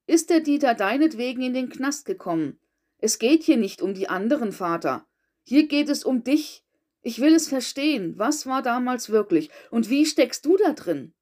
Ist 0.06 0.30
der 0.30 0.40
Dieter 0.40 0.74
deinetwegen 0.74 1.42
in 1.42 1.54
den 1.54 1.68
Knast 1.68 2.04
gekommen? 2.04 2.58
Es 2.98 3.18
geht 3.18 3.42
hier 3.42 3.56
nicht 3.56 3.82
um 3.82 3.94
die 3.94 4.08
anderen, 4.08 4.52
Vater. 4.52 5.06
Hier 5.42 5.68
geht 5.68 5.88
es 5.88 6.04
um 6.04 6.24
dich. 6.24 6.64
Ich 7.02 7.20
will 7.20 7.34
es 7.34 7.48
verstehen. 7.48 8.18
Was 8.18 8.46
war 8.46 8.62
damals 8.62 9.10
wirklich? 9.10 9.50
Und 9.70 9.90
wie 9.90 10.06
steckst 10.06 10.46
du 10.46 10.56
da 10.56 10.72
drin? 10.72 11.14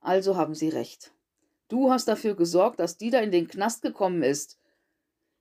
Also 0.00 0.36
haben 0.36 0.56
Sie 0.56 0.68
recht. 0.68 1.14
Du 1.68 1.92
hast 1.92 2.08
dafür 2.08 2.34
gesorgt, 2.34 2.80
dass 2.80 2.98
Dieter 2.98 3.22
in 3.22 3.30
den 3.30 3.46
Knast 3.46 3.82
gekommen 3.82 4.24
ist. 4.24 4.58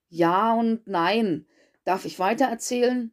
Ja 0.09 0.53
und 0.53 0.85
nein. 0.85 1.47
Darf 1.83 2.05
ich 2.05 2.19
weiter 2.19 2.45
erzählen? 2.45 3.11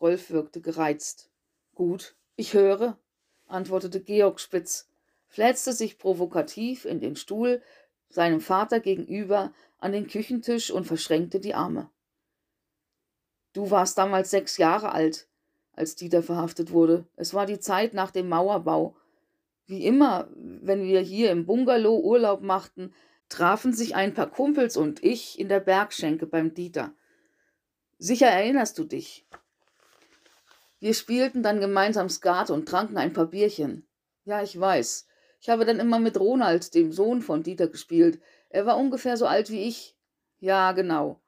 Rolf 0.00 0.30
wirkte 0.30 0.62
gereizt. 0.62 1.30
Gut, 1.74 2.16
ich 2.36 2.54
höre, 2.54 2.98
antwortete 3.46 4.00
Georg 4.00 4.40
Spitz, 4.40 4.89
flätzte 5.30 5.72
sich 5.72 5.96
provokativ 5.96 6.84
in 6.84 7.00
den 7.00 7.16
Stuhl 7.16 7.62
seinem 8.10 8.40
Vater 8.40 8.80
gegenüber 8.80 9.52
an 9.78 9.92
den 9.92 10.08
Küchentisch 10.08 10.70
und 10.70 10.84
verschränkte 10.84 11.40
die 11.40 11.54
Arme. 11.54 11.88
Du 13.52 13.70
warst 13.70 13.96
damals 13.96 14.30
sechs 14.30 14.58
Jahre 14.58 14.92
alt, 14.92 15.28
als 15.72 15.94
Dieter 15.94 16.22
verhaftet 16.22 16.72
wurde. 16.72 17.06
Es 17.16 17.32
war 17.32 17.46
die 17.46 17.60
Zeit 17.60 17.94
nach 17.94 18.10
dem 18.10 18.28
Mauerbau. 18.28 18.96
Wie 19.66 19.86
immer, 19.86 20.28
wenn 20.34 20.82
wir 20.82 21.00
hier 21.00 21.30
im 21.30 21.46
Bungalow 21.46 22.00
Urlaub 22.00 22.42
machten, 22.42 22.92
trafen 23.28 23.72
sich 23.72 23.94
ein 23.94 24.12
paar 24.12 24.28
Kumpels 24.28 24.76
und 24.76 25.02
ich 25.02 25.38
in 25.38 25.48
der 25.48 25.60
Bergschenke 25.60 26.26
beim 26.26 26.54
Dieter. 26.54 26.92
Sicher 27.98 28.26
erinnerst 28.26 28.76
du 28.78 28.84
dich. 28.84 29.26
Wir 30.80 30.94
spielten 30.94 31.44
dann 31.44 31.60
gemeinsam 31.60 32.08
Skat 32.08 32.50
und 32.50 32.66
tranken 32.66 32.98
ein 32.98 33.12
paar 33.12 33.26
Bierchen. 33.26 33.86
Ja, 34.24 34.42
ich 34.42 34.58
weiß. 34.58 35.06
Ich 35.40 35.48
habe 35.48 35.64
dann 35.64 35.80
immer 35.80 35.98
mit 35.98 36.20
Ronald, 36.20 36.74
dem 36.74 36.92
Sohn 36.92 37.22
von 37.22 37.42
Dieter, 37.42 37.66
gespielt. 37.66 38.20
Er 38.50 38.66
war 38.66 38.76
ungefähr 38.76 39.16
so 39.16 39.26
alt 39.26 39.50
wie 39.50 39.66
ich. 39.66 39.96
Ja, 40.38 40.72
genau. 40.72 41.20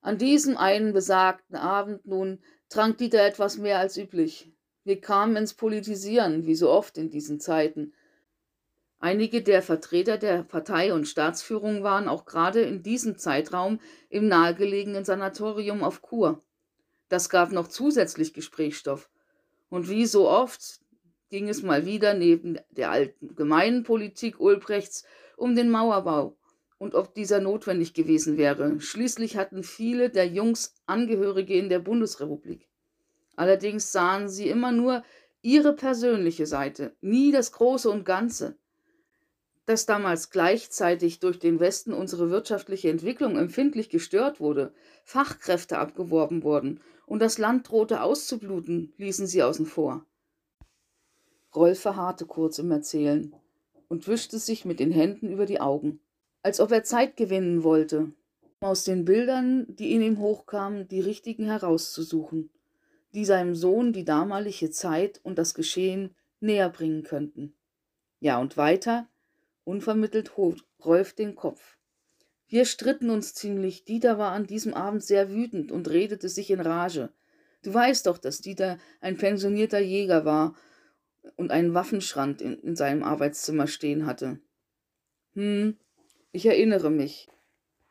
An 0.00 0.18
diesem 0.18 0.56
einen 0.56 0.92
besagten 0.92 1.56
Abend 1.56 2.06
nun 2.06 2.40
trank 2.68 2.98
Dieter 2.98 3.24
etwas 3.24 3.56
mehr 3.56 3.78
als 3.78 3.96
üblich. 3.96 4.52
Wir 4.84 5.00
kamen 5.00 5.36
ins 5.36 5.54
Politisieren, 5.54 6.46
wie 6.46 6.54
so 6.54 6.70
oft 6.70 6.98
in 6.98 7.10
diesen 7.10 7.40
Zeiten. 7.40 7.92
Einige 9.00 9.42
der 9.42 9.62
Vertreter 9.62 10.18
der 10.18 10.42
Partei 10.42 10.92
und 10.92 11.06
Staatsführung 11.06 11.82
waren 11.82 12.08
auch 12.08 12.24
gerade 12.24 12.62
in 12.62 12.82
diesem 12.82 13.16
Zeitraum 13.16 13.80
im 14.08 14.28
nahegelegenen 14.28 15.04
Sanatorium 15.04 15.84
auf 15.84 16.02
Kur. 16.02 16.42
Das 17.08 17.28
gab 17.28 17.52
noch 17.52 17.68
zusätzlich 17.68 18.34
Gesprächsstoff. 18.34 19.08
Und 19.70 19.88
wie 19.88 20.06
so 20.06 20.28
oft, 20.28 20.80
ging 21.30 21.48
es 21.48 21.62
mal 21.62 21.86
wieder 21.86 22.14
neben 22.14 22.58
der 22.70 22.90
alten 22.90 23.34
Gemeinpolitik 23.34 24.40
Ulbrechts 24.40 25.04
um 25.36 25.54
den 25.54 25.70
Mauerbau 25.70 26.36
und 26.78 26.94
ob 26.94 27.14
dieser 27.14 27.40
notwendig 27.40 27.92
gewesen 27.92 28.36
wäre. 28.36 28.80
Schließlich 28.80 29.36
hatten 29.36 29.62
viele 29.62 30.10
der 30.10 30.26
Jungs 30.26 30.74
Angehörige 30.86 31.54
in 31.54 31.68
der 31.68 31.80
Bundesrepublik. 31.80 32.68
Allerdings 33.36 33.92
sahen 33.92 34.28
sie 34.28 34.48
immer 34.48 34.72
nur 34.72 35.04
ihre 35.42 35.72
persönliche 35.72 36.46
Seite, 36.46 36.96
nie 37.00 37.30
das 37.30 37.52
Große 37.52 37.88
und 37.90 38.04
Ganze. 38.04 38.56
Dass 39.66 39.86
damals 39.86 40.30
gleichzeitig 40.30 41.20
durch 41.20 41.38
den 41.38 41.60
Westen 41.60 41.92
unsere 41.92 42.30
wirtschaftliche 42.30 42.90
Entwicklung 42.90 43.36
empfindlich 43.36 43.90
gestört 43.90 44.40
wurde, 44.40 44.72
Fachkräfte 45.04 45.78
abgeworben 45.78 46.42
wurden 46.42 46.80
und 47.06 47.20
das 47.20 47.38
Land 47.38 47.68
drohte 47.68 48.02
auszubluten, 48.02 48.92
ließen 48.96 49.26
sie 49.26 49.42
außen 49.42 49.66
vor. 49.66 50.04
Rolf 51.54 51.80
verharrte 51.80 52.26
kurz 52.26 52.58
im 52.58 52.70
Erzählen 52.70 53.34
und 53.88 54.06
wischte 54.06 54.38
sich 54.38 54.64
mit 54.64 54.80
den 54.80 54.90
Händen 54.90 55.30
über 55.30 55.46
die 55.46 55.60
Augen, 55.60 56.00
als 56.42 56.60
ob 56.60 56.70
er 56.72 56.84
Zeit 56.84 57.16
gewinnen 57.16 57.62
wollte, 57.62 58.12
um 58.60 58.68
aus 58.68 58.84
den 58.84 59.04
Bildern, 59.04 59.66
die 59.68 59.94
in 59.94 60.02
ihm 60.02 60.18
hochkamen, 60.18 60.88
die 60.88 61.00
richtigen 61.00 61.46
herauszusuchen, 61.46 62.50
die 63.14 63.24
seinem 63.24 63.54
Sohn 63.54 63.92
die 63.92 64.04
damalige 64.04 64.70
Zeit 64.70 65.20
und 65.22 65.38
das 65.38 65.54
Geschehen 65.54 66.14
näher 66.40 66.68
bringen 66.68 67.02
könnten. 67.02 67.54
Ja, 68.20 68.38
und 68.38 68.56
weiter, 68.56 69.08
unvermittelt 69.64 70.36
hob 70.36 70.56
Rolf 70.84 71.12
den 71.12 71.34
Kopf. 71.34 71.76
Wir 72.46 72.64
stritten 72.64 73.10
uns 73.10 73.34
ziemlich. 73.34 73.84
Dieter 73.84 74.16
war 74.16 74.32
an 74.32 74.46
diesem 74.46 74.74
Abend 74.74 75.02
sehr 75.02 75.30
wütend 75.30 75.72
und 75.72 75.90
redete 75.90 76.28
sich 76.28 76.50
in 76.50 76.60
Rage. 76.60 77.10
Du 77.62 77.74
weißt 77.74 78.06
doch, 78.06 78.18
dass 78.18 78.40
Dieter 78.40 78.78
ein 79.00 79.16
pensionierter 79.16 79.80
Jäger 79.80 80.24
war 80.24 80.54
und 81.36 81.50
einen 81.50 81.74
Waffenschrank 81.74 82.40
in, 82.40 82.58
in 82.60 82.76
seinem 82.76 83.02
Arbeitszimmer 83.02 83.66
stehen 83.66 84.06
hatte. 84.06 84.38
Hm, 85.34 85.76
ich 86.32 86.46
erinnere 86.46 86.90
mich. 86.90 87.28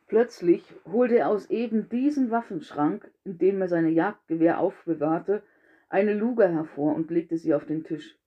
Plötzlich 0.06 0.62
holte 0.90 1.18
er 1.18 1.28
aus 1.28 1.50
eben 1.50 1.88
diesem 1.88 2.30
Waffenschrank, 2.30 3.10
in 3.24 3.38
dem 3.38 3.60
er 3.60 3.68
seine 3.68 3.90
Jagdgewehr 3.90 4.58
aufbewahrte, 4.58 5.42
eine 5.90 6.14
Luger 6.14 6.48
hervor 6.48 6.94
und 6.94 7.10
legte 7.10 7.36
sie 7.36 7.54
auf 7.54 7.66
den 7.66 7.84
Tisch. 7.84 8.18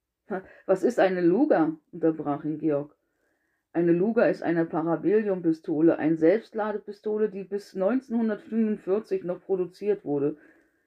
Was 0.66 0.84
ist 0.84 1.00
eine 1.00 1.22
Luger? 1.22 1.76
unterbrach 1.92 2.44
ihn 2.46 2.58
Georg. 2.60 2.96
Eine 3.74 3.94
Luger 3.94 4.30
ist 4.30 4.44
eine 4.44 4.66
Parabellum-Pistole, 4.66 5.98
eine 5.98 6.18
Selbstladepistole, 6.18 7.30
die 7.30 7.44
bis 7.44 7.74
1945 7.74 9.24
noch 9.24 9.42
produziert 9.42 10.04
wurde. 10.04 10.38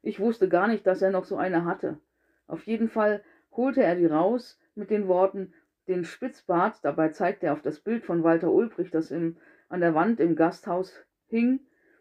Ich 0.03 0.21
wusste 0.21 0.49
gar 0.49 0.69
nicht, 0.69 0.87
dass 0.87 1.01
er 1.01 1.11
noch 1.11 1.25
so 1.25 1.37
eine 1.37 1.65
hatte. 1.65 1.99
Auf 2.47 2.67
jeden 2.67 2.89
Fall 2.89 3.23
holte 3.57 3.83
er 3.83 3.97
die 3.97 4.07
raus 4.07 4.59
mit 4.75 4.91
den 4.91 5.09
Worten 5.09 5.55
den 5.87 6.05
Spitzbart, 6.05 6.79
dabei 6.83 7.11
zeigte 7.11 7.47
er 7.47 7.53
auf 7.53 7.63
das 7.63 7.81
Bild 7.81 8.05
von 8.05 8.23
Walter 8.23 8.51
Ulbricht, 8.51 8.95
das 8.95 9.11
im, 9.11 9.37
an 9.69 9.81
der 9.81 9.95
Wand 9.95 10.21
im 10.21 10.35
Gasthaus 10.35 11.05
hing, 11.27 11.61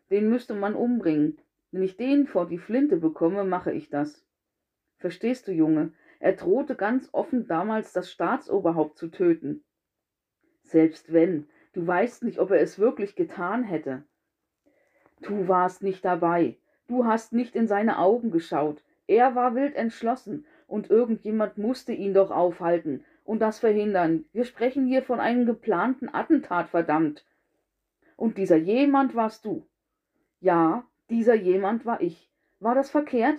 den 0.10 0.30
müsste 0.30 0.54
man 0.54 0.76
umbringen. 0.76 1.40
Wenn 1.72 1.84
ich 1.84 1.98
den 1.98 2.28
vor 2.28 2.48
die 2.48 2.60
Flinte 2.60 2.98
bekomme, 2.98 3.44
mache 3.44 3.72
ich 3.72 3.90
das. 3.90 4.26
Verstehst 4.98 5.48
du, 5.48 5.52
Junge? 5.52 5.92
Er 6.20 6.34
drohte 6.34 6.76
ganz 6.76 7.10
offen 7.12 7.48
damals 7.48 7.92
das 7.92 8.12
Staatsoberhaupt 8.12 8.98
zu 8.98 9.10
töten. 9.10 9.64
Selbst 10.62 11.12
wenn, 11.12 11.50
du 11.74 11.86
weißt 11.86 12.24
nicht, 12.24 12.40
ob 12.40 12.52
er 12.52 12.62
es 12.62 12.80
wirklich 12.80 13.16
getan 13.16 13.64
hätte. 13.64 14.04
Du 15.22 15.48
warst 15.48 15.84
nicht 15.84 16.06
dabei. 16.06 16.58
Du 16.88 17.06
hast 17.06 17.34
nicht 17.34 17.56
in 17.56 17.68
seine 17.68 17.98
Augen 17.98 18.32
geschaut. 18.32 18.84
Er 19.08 19.36
war 19.36 19.56
wild 19.56 19.76
entschlossen, 19.76 20.46
und 20.74 20.90
irgendjemand 20.90 21.60
musste 21.60 21.94
ihn 21.94 22.16
doch 22.16 22.32
aufhalten 22.32 23.06
und 23.24 23.44
das 23.44 23.60
verhindern. 23.60 24.26
Wir 24.34 24.44
sprechen 24.44 24.88
hier 24.88 25.04
von 25.04 25.20
einem 25.20 25.46
geplanten 25.46 26.10
Attentat, 26.12 26.70
verdammt. 26.70 27.24
Und 28.16 28.40
dieser 28.40 28.56
jemand 28.56 29.14
warst 29.14 29.46
du. 29.46 29.68
Ja, 30.40 30.84
dieser 31.12 31.36
jemand 31.36 31.86
war 31.86 32.02
ich. 32.02 32.28
War 32.60 32.74
das 32.74 32.90
verkehrt? 32.90 33.38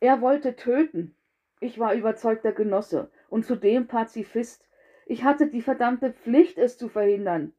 Er 0.00 0.22
wollte 0.22 0.56
töten. 0.56 1.14
Ich 1.60 1.78
war 1.78 1.92
überzeugter 1.94 2.52
Genosse 2.52 3.10
und 3.28 3.44
zudem 3.44 3.86
Pazifist. 3.86 4.66
Ich 5.04 5.22
hatte 5.22 5.48
die 5.48 5.60
verdammte 5.60 6.14
Pflicht, 6.14 6.56
es 6.56 6.78
zu 6.78 6.88
verhindern. 6.88 7.52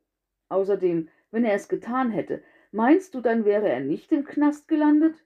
Außerdem, 0.50 1.10
wenn 1.30 1.46
er 1.46 1.54
es 1.54 1.68
getan 1.68 2.10
hätte, 2.10 2.41
meinst 2.72 3.13
du, 3.13 3.22
dann 3.22 3.46
wäre 3.46 3.70
er 3.70 3.82
nicht 3.82 4.12
im 4.12 4.24
Knast 4.24 4.68
gelandet? 4.68 5.24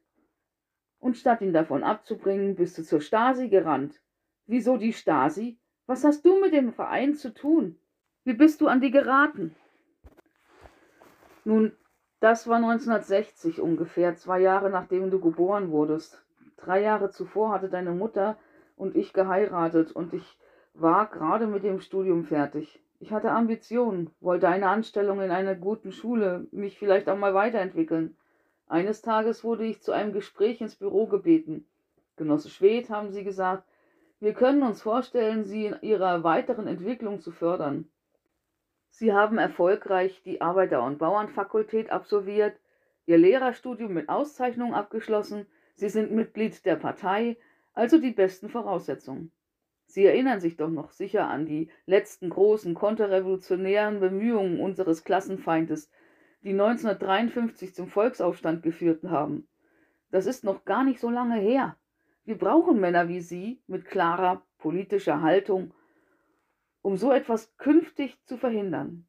Und 1.00 1.18
statt 1.18 1.42
ihn 1.42 1.54
davon 1.54 1.84
abzubringen, 1.84 2.56
bist 2.56 2.78
du 2.78 2.84
zur 2.84 3.02
Stasi 3.02 3.50
gerannt. 3.50 4.02
Wieso 4.48 4.78
die 4.78 4.94
Stasi? 4.94 5.58
Was 5.88 6.04
hast 6.04 6.26
du 6.26 6.40
mit 6.40 6.54
dem 6.54 6.74
Verein 6.74 7.16
zu 7.16 7.34
tun? 7.34 7.80
Wie 8.24 8.34
bist 8.34 8.62
du 8.62 8.68
an 8.68 8.82
die 8.82 8.92
geraten? 8.92 9.56
Nun, 11.46 11.72
das 12.20 12.48
war 12.48 12.58
1960 12.58 13.62
ungefähr, 13.62 14.16
zwei 14.16 14.42
Jahre 14.42 14.70
nachdem 14.70 15.10
du 15.10 15.20
geboren 15.20 15.72
wurdest. 15.72 16.24
Drei 16.58 16.82
Jahre 16.82 17.10
zuvor 17.12 17.52
hatte 17.52 17.70
deine 17.70 17.92
Mutter 17.92 18.38
und 18.76 18.96
ich 18.96 19.14
geheiratet 19.14 19.92
und 19.94 20.14
ich 20.14 20.38
war 20.74 21.08
gerade 21.08 21.48
mit 21.48 21.64
dem 21.64 21.80
Studium 21.80 22.26
fertig. 22.26 22.84
Ich 23.00 23.14
hatte 23.14 23.32
Ambitionen, 23.32 24.10
wollte 24.20 24.50
eine 24.50 24.68
Anstellung 24.68 25.22
in 25.22 25.32
einer 25.32 25.56
guten 25.56 25.94
Schule, 25.94 26.48
mich 26.52 26.78
vielleicht 26.78 27.08
auch 27.08 27.18
mal 27.18 27.34
weiterentwickeln. 27.34 28.18
Eines 28.70 29.02
Tages 29.02 29.44
wurde 29.44 29.66
ich 29.66 29.82
zu 29.82 29.92
einem 29.92 30.14
Gespräch 30.14 30.62
ins 30.62 30.76
Büro 30.76 31.08
gebeten. 31.08 31.68
Genosse 32.18 32.50
Schwedt, 32.50 32.92
haben 32.92 33.12
sie 33.12 33.24
gesagt, 33.24 33.68
wir 34.20 34.34
können 34.34 34.62
uns 34.62 34.82
vorstellen, 34.82 35.46
Sie 35.46 35.66
in 35.66 35.78
Ihrer 35.82 36.24
weiteren 36.24 36.68
Entwicklung 36.68 37.20
zu 37.20 37.32
fördern. 37.32 37.90
Sie 38.90 39.12
haben 39.14 39.38
erfolgreich 39.38 40.22
die 40.24 40.42
Arbeiter- 40.42 40.84
und 40.84 41.00
Bauernfakultät 41.00 41.90
absolviert, 41.90 42.60
Ihr 43.06 43.18
Lehrerstudium 43.18 43.94
mit 43.94 44.08
Auszeichnung 44.08 44.76
abgeschlossen, 44.76 45.48
Sie 45.76 45.90
sind 45.90 46.12
Mitglied 46.12 46.64
der 46.66 46.76
Partei, 46.76 47.38
also 47.74 47.98
die 47.98 48.12
besten 48.12 48.50
Voraussetzungen. 48.50 49.32
Sie 49.86 50.06
erinnern 50.06 50.42
sich 50.42 50.58
doch 50.58 50.70
noch 50.70 50.92
sicher 50.92 51.28
an 51.28 51.48
die 51.48 51.70
letzten 51.88 52.30
großen 52.30 52.76
konterrevolutionären 52.76 54.00
Bemühungen 54.00 54.60
unseres 54.60 55.06
Klassenfeindes, 55.06 55.90
die 56.42 56.52
1953 56.52 57.76
zum 57.76 57.88
Volksaufstand 57.88 58.64
geführt 58.64 59.04
haben. 59.04 59.48
Das 60.12 60.26
ist 60.26 60.44
noch 60.44 60.66
gar 60.66 60.84
nicht 60.84 61.00
so 61.00 61.10
lange 61.10 61.40
her. 61.40 61.76
Wir 62.26 62.38
brauchen 62.38 62.80
Männer 62.80 63.08
wie 63.08 63.22
Sie 63.22 63.62
mit 63.68 63.86
klarer 63.86 64.42
politischer 64.58 65.22
Haltung, 65.22 65.74
um 66.82 66.96
so 66.96 67.12
etwas 67.12 67.56
künftig 67.58 68.18
zu 68.26 68.38
verhindern. 68.38 69.06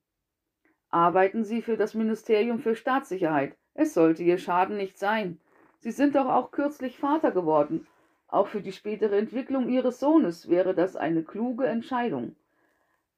Arbeiten 0.90 1.44
Sie 1.44 1.62
für 1.62 1.76
das 1.76 1.94
Ministerium 1.94 2.58
für 2.58 2.74
Staatssicherheit. 2.74 3.56
Es 3.74 3.94
sollte 3.94 4.22
Ihr 4.24 4.38
Schaden 4.38 4.76
nicht 4.76 4.98
sein. 4.98 5.40
Sie 5.78 5.92
sind 5.92 6.16
doch 6.16 6.26
auch 6.26 6.50
kürzlich 6.50 6.98
Vater 6.98 7.30
geworden. 7.30 7.86
Auch 8.26 8.48
für 8.48 8.60
die 8.60 8.72
spätere 8.72 9.16
Entwicklung 9.16 9.68
Ihres 9.68 10.00
Sohnes 10.00 10.48
wäre 10.48 10.74
das 10.74 10.96
eine 10.96 11.22
kluge 11.22 11.66
Entscheidung. 11.66 12.36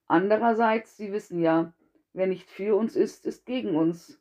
Andererseits, 0.06 0.96
Sie 0.96 1.12
wissen 1.12 1.40
ja, 1.40 1.72
Wer 2.12 2.26
nicht 2.26 2.50
für 2.50 2.76
uns 2.76 2.96
ist, 2.96 3.26
ist 3.26 3.46
gegen 3.46 3.74
uns. 3.74 4.20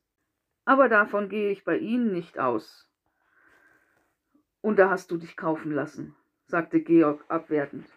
Aber 0.65 0.87
davon 0.87 1.29
gehe 1.29 1.51
ich 1.51 1.63
bei 1.63 1.77
Ihnen 1.77 2.13
nicht 2.13 2.39
aus. 2.39 2.87
Und 4.61 4.77
da 4.79 4.89
hast 4.89 5.11
du 5.11 5.17
dich 5.17 5.35
kaufen 5.35 5.71
lassen, 5.71 6.15
sagte 6.45 6.81
Georg 6.81 7.25
abwertend. 7.27 7.87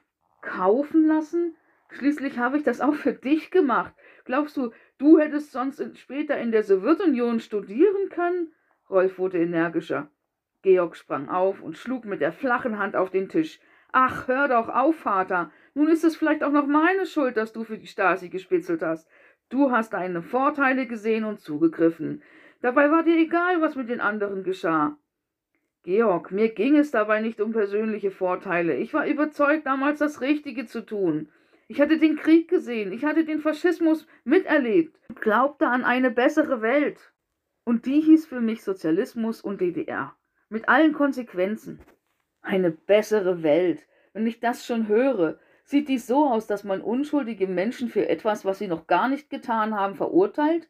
Kaufen 0.40 1.07
lassen? 1.07 1.57
Schließlich 1.90 2.38
habe 2.38 2.57
ich 2.57 2.64
das 2.64 2.80
auch 2.80 2.94
für 2.94 3.12
dich 3.12 3.50
gemacht. 3.50 3.94
Glaubst 4.24 4.57
du, 4.57 4.72
du 4.98 5.18
hättest 5.18 5.52
sonst 5.52 5.80
später 5.98 6.38
in 6.38 6.50
der 6.50 6.64
Sowjetunion 6.64 7.40
studieren 7.40 8.09
können? 8.09 8.52
Rolf 8.90 9.18
wurde 9.18 9.38
energischer. 9.38 10.11
Georg 10.62 10.96
sprang 10.96 11.28
auf 11.28 11.61
und 11.62 11.76
schlug 11.76 12.04
mit 12.04 12.20
der 12.20 12.33
flachen 12.33 12.78
Hand 12.78 12.96
auf 12.96 13.11
den 13.11 13.28
Tisch. 13.28 13.61
Ach, 13.92 14.26
hör 14.26 14.48
doch 14.48 14.68
auf, 14.68 14.96
Vater. 14.96 15.52
Nun 15.74 15.88
ist 15.88 16.02
es 16.02 16.16
vielleicht 16.16 16.42
auch 16.42 16.50
noch 16.50 16.66
meine 16.66 17.07
Schuld, 17.07 17.37
dass 17.37 17.52
du 17.52 17.62
für 17.62 17.78
die 17.78 17.87
Stasi 17.87 18.28
gespitzelt 18.28 18.83
hast. 18.83 19.09
Du 19.48 19.70
hast 19.70 19.92
deine 19.92 20.22
Vorteile 20.22 20.87
gesehen 20.87 21.24
und 21.24 21.40
zugegriffen. 21.40 22.22
Dabei 22.61 22.90
war 22.90 23.02
dir 23.02 23.16
egal, 23.16 23.61
was 23.61 23.76
mit 23.76 23.88
den 23.88 24.00
anderen 24.00 24.42
geschah. 24.42 24.96
Georg, 25.83 26.30
mir 26.30 26.48
ging 26.48 26.76
es 26.76 26.90
dabei 26.90 27.20
nicht 27.20 27.40
um 27.42 27.52
persönliche 27.52 28.11
Vorteile. 28.11 28.76
Ich 28.76 28.94
war 28.94 29.07
überzeugt, 29.07 29.66
damals 29.66 29.98
das 29.98 30.22
Richtige 30.22 30.64
zu 30.64 30.80
tun. 30.80 31.28
Ich 31.68 31.80
hatte 31.80 31.98
den 31.98 32.16
Krieg 32.16 32.48
gesehen, 32.48 32.92
ich 32.92 33.04
hatte 33.04 33.24
den 33.24 33.40
Faschismus 33.40 34.07
miterlebt 34.24 34.98
und 35.09 35.20
glaubte 35.20 35.66
an 35.66 35.85
eine 35.85 36.11
bessere 36.11 36.62
Welt. 36.62 37.12
Und 37.64 37.87
die 37.87 38.00
hieß 38.00 38.26
für 38.26 38.40
mich 38.40 38.62
Sozialismus 38.62 39.42
und 39.42 39.61
DDR. 39.61 40.14
Mit 40.48 40.68
allen 40.68 40.92
Konsequenzen. 40.92 41.80
Eine 42.42 42.70
bessere 42.70 43.42
Welt. 43.42 43.87
Wenn 44.12 44.26
ich 44.26 44.40
das 44.40 44.66
schon 44.66 44.88
höre, 44.88 45.38
Sieht 45.64 45.88
dies 45.88 46.07
so 46.07 46.27
aus, 46.27 46.46
dass 46.46 46.62
man 46.62 46.83
unschuldige 46.83 47.46
Menschen 47.46 47.88
für 47.88 48.07
etwas, 48.07 48.44
was 48.44 48.59
sie 48.59 48.68
noch 48.68 48.87
gar 48.87 49.09
nicht 49.09 49.31
getan 49.31 49.74
haben, 49.74 49.94
verurteilt? 49.94 50.68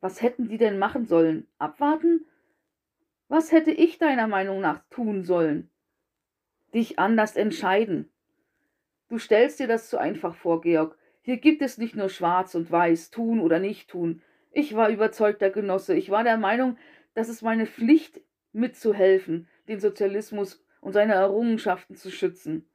Was 0.00 0.22
hätten 0.22 0.48
die 0.48 0.56
denn 0.56 0.78
machen 0.78 1.04
sollen? 1.04 1.46
Abwarten? 1.58 2.26
Was 3.28 3.52
hätte 3.52 3.70
ich 3.70 3.98
deiner 3.98 4.26
Meinung 4.26 4.60
nach 4.60 4.82
tun 4.90 5.22
sollen? 5.22 5.70
Dich 6.74 6.98
anders 6.98 7.36
entscheiden. 7.36 8.10
Du 9.08 9.18
stellst 9.18 9.60
dir 9.60 9.68
das 9.68 9.90
zu 9.90 9.98
einfach 9.98 10.34
vor, 10.34 10.62
Georg. 10.62 10.96
Hier 11.20 11.36
gibt 11.36 11.60
es 11.60 11.76
nicht 11.76 11.94
nur 11.94 12.08
schwarz 12.08 12.54
und 12.54 12.70
weiß, 12.70 13.10
tun 13.10 13.40
oder 13.40 13.58
nicht 13.58 13.90
tun. 13.90 14.22
Ich 14.50 14.74
war 14.74 14.88
überzeugter 14.88 15.50
Genosse. 15.50 15.94
Ich 15.94 16.10
war 16.10 16.24
der 16.24 16.38
Meinung, 16.38 16.78
dass 17.14 17.28
es 17.28 17.42
meine 17.42 17.66
Pflicht 17.66 18.22
mitzuhelfen, 18.52 19.48
den 19.68 19.80
Sozialismus 19.80 20.64
und 20.80 20.92
seine 20.92 21.12
Errungenschaften 21.12 21.94
zu 21.94 22.10
schützen. 22.10 22.66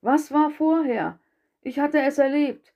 Was 0.00 0.32
war 0.32 0.50
vorher? 0.50 1.18
Ich 1.62 1.80
hatte 1.80 2.00
es 2.00 2.18
erlebt, 2.18 2.72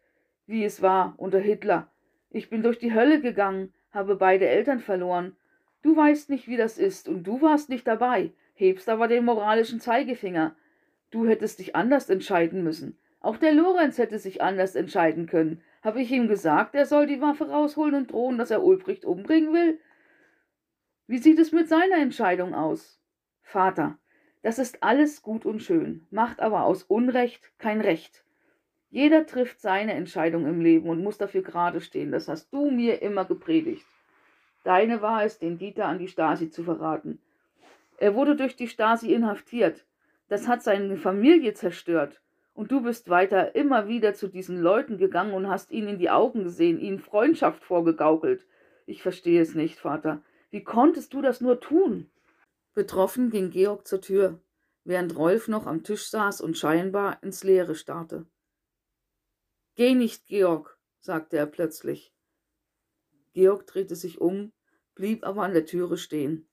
wie 0.47 0.65
es 0.65 0.83
war 0.83 1.15
unter 1.19 1.39
Hitler. 1.39 1.89
Ich 2.31 2.51
bin 2.51 2.63
durch 2.63 2.79
die 2.79 2.95
Hölle 2.95 3.21
gegangen, 3.21 3.73
habe 3.93 4.17
beide 4.17 4.49
Eltern 4.49 4.81
verloren. 4.81 5.37
Du 5.83 5.97
weißt 5.97 6.31
nicht, 6.31 6.49
wie 6.49 6.57
das 6.57 6.79
ist, 6.79 7.09
und 7.09 7.25
du 7.25 7.41
warst 7.41 7.69
nicht 7.69 7.87
dabei, 7.87 8.33
hebst 8.55 8.89
aber 8.89 9.07
den 9.07 9.25
moralischen 9.25 9.81
Zeigefinger. 9.81 10.57
Du 11.11 11.27
hättest 11.29 11.59
dich 11.59 11.77
anders 11.77 12.11
entscheiden 12.11 12.65
müssen. 12.65 12.99
Auch 13.21 13.37
der 13.37 13.53
Lorenz 13.53 13.99
hätte 13.99 14.19
sich 14.19 14.43
anders 14.43 14.75
entscheiden 14.75 15.27
können. 15.27 15.63
Habe 15.83 16.03
ich 16.03 16.11
ihm 16.11 16.27
gesagt, 16.27 16.75
er 16.75 16.87
soll 16.87 17.07
die 17.07 17.21
Waffe 17.21 17.49
rausholen 17.49 17.95
und 17.95 18.11
drohen, 18.11 18.39
dass 18.39 18.51
er 18.51 18.65
Ulbricht 18.65 19.05
umbringen 19.05 19.53
will? 19.53 19.79
Wie 21.07 21.19
sieht 21.19 21.39
es 21.39 21.53
mit 21.53 21.69
seiner 21.69 21.99
Entscheidung 21.99 22.55
aus? 22.55 23.01
Vater, 23.43 23.99
das 24.43 24.59
ist 24.59 24.83
alles 24.83 25.23
gut 25.23 25.47
und 25.47 25.63
schön, 25.63 26.07
macht 26.11 26.41
aber 26.41 26.65
aus 26.65 26.83
Unrecht 26.83 27.53
kein 27.59 27.81
Recht. 27.81 28.25
Jeder 28.91 29.25
trifft 29.25 29.61
seine 29.61 29.95
Entscheidung 29.95 30.47
im 30.47 30.61
Leben 30.61 30.89
und 30.89 31.03
muss 31.03 31.17
dafür 31.17 31.43
gerade 31.43 31.81
stehen. 31.81 32.13
Das 32.13 32.29
hast 32.29 32.53
du 32.53 32.71
mir 32.71 33.01
immer 33.01 33.25
gepredigt. 33.25 33.87
Deine 34.65 35.01
war 35.01 35.25
es, 35.25 35.39
den 35.39 35.59
Dieter 35.59 35.87
an 35.87 35.99
die 35.99 36.09
Stasi 36.09 36.51
zu 36.51 36.63
verraten. 36.63 37.19
Er 37.99 38.15
wurde 38.15 38.37
durch 38.37 38.55
die 38.55 38.69
Stasi 38.69 39.15
inhaftiert. 39.15 39.87
Das 40.29 40.49
hat 40.49 40.63
seine 40.63 40.97
Familie 40.97 41.55
zerstört. 41.55 42.21
Und 42.55 42.71
du 42.71 42.83
bist 42.83 43.09
weiter 43.09 43.55
immer 43.55 43.89
wieder 43.89 44.13
zu 44.13 44.29
diesen 44.29 44.61
Leuten 44.61 44.99
gegangen 44.99 45.33
und 45.33 45.49
hast 45.49 45.73
ihnen 45.73 45.89
in 45.89 45.99
die 45.99 46.11
Augen 46.11 46.45
gesehen, 46.45 46.79
ihnen 46.79 46.99
Freundschaft 46.99 47.65
vorgegaukelt. 47.65 48.47
Ich 48.85 49.03
verstehe 49.03 49.41
es 49.41 49.55
nicht, 49.55 49.79
Vater. 49.79 50.21
Wie 50.51 50.63
konntest 50.63 51.15
du 51.15 51.23
das 51.23 51.41
nur 51.41 51.61
tun? 51.61 52.11
Betroffen 52.75 53.31
ging 53.31 53.51
Georg 53.51 53.87
zur 53.87 54.01
Tür, 54.01 54.41
während 54.85 55.17
Rolf 55.17 55.49
noch 55.49 55.67
am 55.67 55.85
Tisch 55.85 56.09
saß 56.09 56.41
und 56.41 56.57
scheinbar 56.57 57.23
ins 57.23 57.45
Leere 57.45 57.75
starrte. 57.75 58.27
Geh 59.75 59.95
nicht, 59.95 60.27
Georg, 60.27 60.79
sagte 61.01 61.37
er 61.37 61.47
plötzlich. 61.47 62.15
Georg 63.33 63.67
drehte 63.67 63.97
sich 63.97 64.21
um, 64.21 64.53
blieb 64.95 65.25
aber 65.25 65.43
an 65.43 65.53
der 65.53 65.67
Türe 65.67 65.97
stehen. 65.97 66.49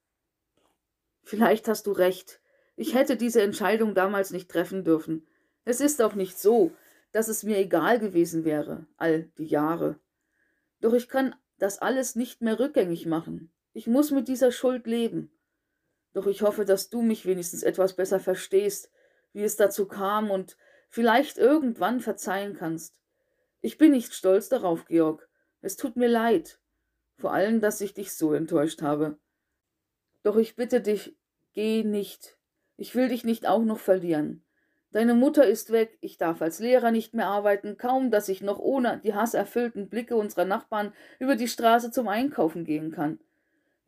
Vielleicht 1.23 1.67
hast 1.67 1.87
du 1.87 1.91
recht. 1.91 2.41
Ich 2.75 2.93
hätte 2.93 3.17
diese 3.17 3.41
Entscheidung 3.41 3.93
damals 3.93 4.31
nicht 4.31 4.49
treffen 4.49 4.83
dürfen. 4.83 5.27
Es 5.65 5.81
ist 5.81 6.01
auch 6.01 6.15
nicht 6.15 6.39
so, 6.39 6.71
dass 7.11 7.27
es 7.27 7.43
mir 7.43 7.57
egal 7.57 7.99
gewesen 7.99 8.45
wäre, 8.45 8.87
all 8.97 9.23
die 9.37 9.45
Jahre. 9.45 9.99
Doch 10.81 10.93
ich 10.93 11.09
kann 11.09 11.35
das 11.57 11.79
alles 11.79 12.15
nicht 12.15 12.41
mehr 12.41 12.59
rückgängig 12.59 13.05
machen. 13.05 13.51
Ich 13.73 13.87
muss 13.87 14.11
mit 14.11 14.27
dieser 14.27 14.51
Schuld 14.51 14.87
leben. 14.87 15.31
Doch 16.13 16.27
ich 16.27 16.41
hoffe, 16.41 16.65
dass 16.65 16.89
du 16.89 17.01
mich 17.01 17.25
wenigstens 17.25 17.63
etwas 17.63 17.95
besser 17.95 18.19
verstehst, 18.19 18.91
wie 19.33 19.43
es 19.43 19.55
dazu 19.55 19.87
kam 19.87 20.31
und 20.31 20.57
vielleicht 20.89 21.37
irgendwann 21.37 21.99
verzeihen 21.99 22.55
kannst. 22.55 22.99
Ich 23.61 23.77
bin 23.77 23.91
nicht 23.91 24.13
stolz 24.13 24.49
darauf, 24.49 24.85
Georg. 24.85 25.29
Es 25.61 25.75
tut 25.75 25.95
mir 25.95 26.07
leid. 26.07 26.59
Vor 27.17 27.33
allem, 27.33 27.59
dass 27.59 27.81
ich 27.81 27.93
dich 27.93 28.13
so 28.13 28.33
enttäuscht 28.33 28.81
habe. 28.81 29.19
Doch 30.23 30.37
ich 30.37 30.55
bitte 30.55 30.81
dich, 30.81 31.17
geh 31.53 31.83
nicht. 31.83 32.37
Ich 32.77 32.95
will 32.95 33.09
dich 33.09 33.23
nicht 33.23 33.45
auch 33.47 33.63
noch 33.63 33.79
verlieren. 33.79 34.45
Deine 34.91 35.13
Mutter 35.13 35.45
ist 35.45 35.71
weg, 35.71 35.97
ich 36.01 36.17
darf 36.17 36.41
als 36.41 36.59
Lehrer 36.59 36.89
nicht 36.89 37.13
mehr 37.13 37.27
arbeiten, 37.27 37.77
kaum 37.77 38.09
dass 38.09 38.27
ich 38.27 38.41
noch 38.41 38.57
ohne 38.57 38.99
die 39.03 39.13
hasserfüllten 39.13 39.87
Blicke 39.87 40.15
unserer 40.15 40.45
Nachbarn 40.45 40.93
über 41.19 41.35
die 41.35 41.47
Straße 41.47 41.91
zum 41.91 42.07
Einkaufen 42.07 42.65
gehen 42.65 42.91
kann. 42.91 43.19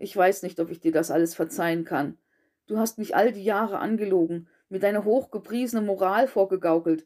Ich 0.01 0.17
weiß 0.17 0.41
nicht, 0.41 0.59
ob 0.59 0.71
ich 0.71 0.79
dir 0.79 0.91
das 0.91 1.11
alles 1.11 1.35
verzeihen 1.35 1.85
kann. 1.85 2.17
Du 2.65 2.79
hast 2.79 2.97
mich 2.97 3.15
all 3.15 3.31
die 3.31 3.43
Jahre 3.43 3.77
angelogen, 3.77 4.49
mir 4.67 4.79
deine 4.79 5.05
hochgepriesene 5.05 5.83
Moral 5.85 6.27
vorgegaukelt. 6.27 7.05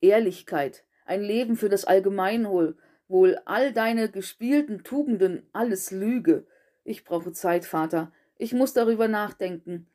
Ehrlichkeit, 0.00 0.86
ein 1.04 1.20
Leben 1.20 1.54
für 1.54 1.68
das 1.68 1.84
Allgemeinwohl, 1.84 2.78
wohl 3.08 3.38
all 3.44 3.74
deine 3.74 4.10
gespielten 4.10 4.84
Tugenden, 4.84 5.46
alles 5.52 5.90
Lüge. 5.90 6.46
Ich 6.82 7.04
brauche 7.04 7.32
Zeit, 7.32 7.66
Vater. 7.66 8.10
Ich 8.38 8.54
muss 8.54 8.72
darüber 8.72 9.06
nachdenken. 9.06 9.86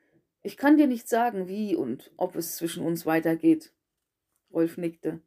Ich 0.44 0.56
kann 0.56 0.78
dir 0.78 0.86
nicht 0.86 1.10
sagen, 1.10 1.48
wie 1.48 1.76
und 1.76 2.12
ob 2.16 2.36
es 2.36 2.58
zwischen 2.58 2.86
uns 2.86 3.08
weitergeht. 3.08 3.74
Rolf 4.54 4.78
nickte. 4.78 5.20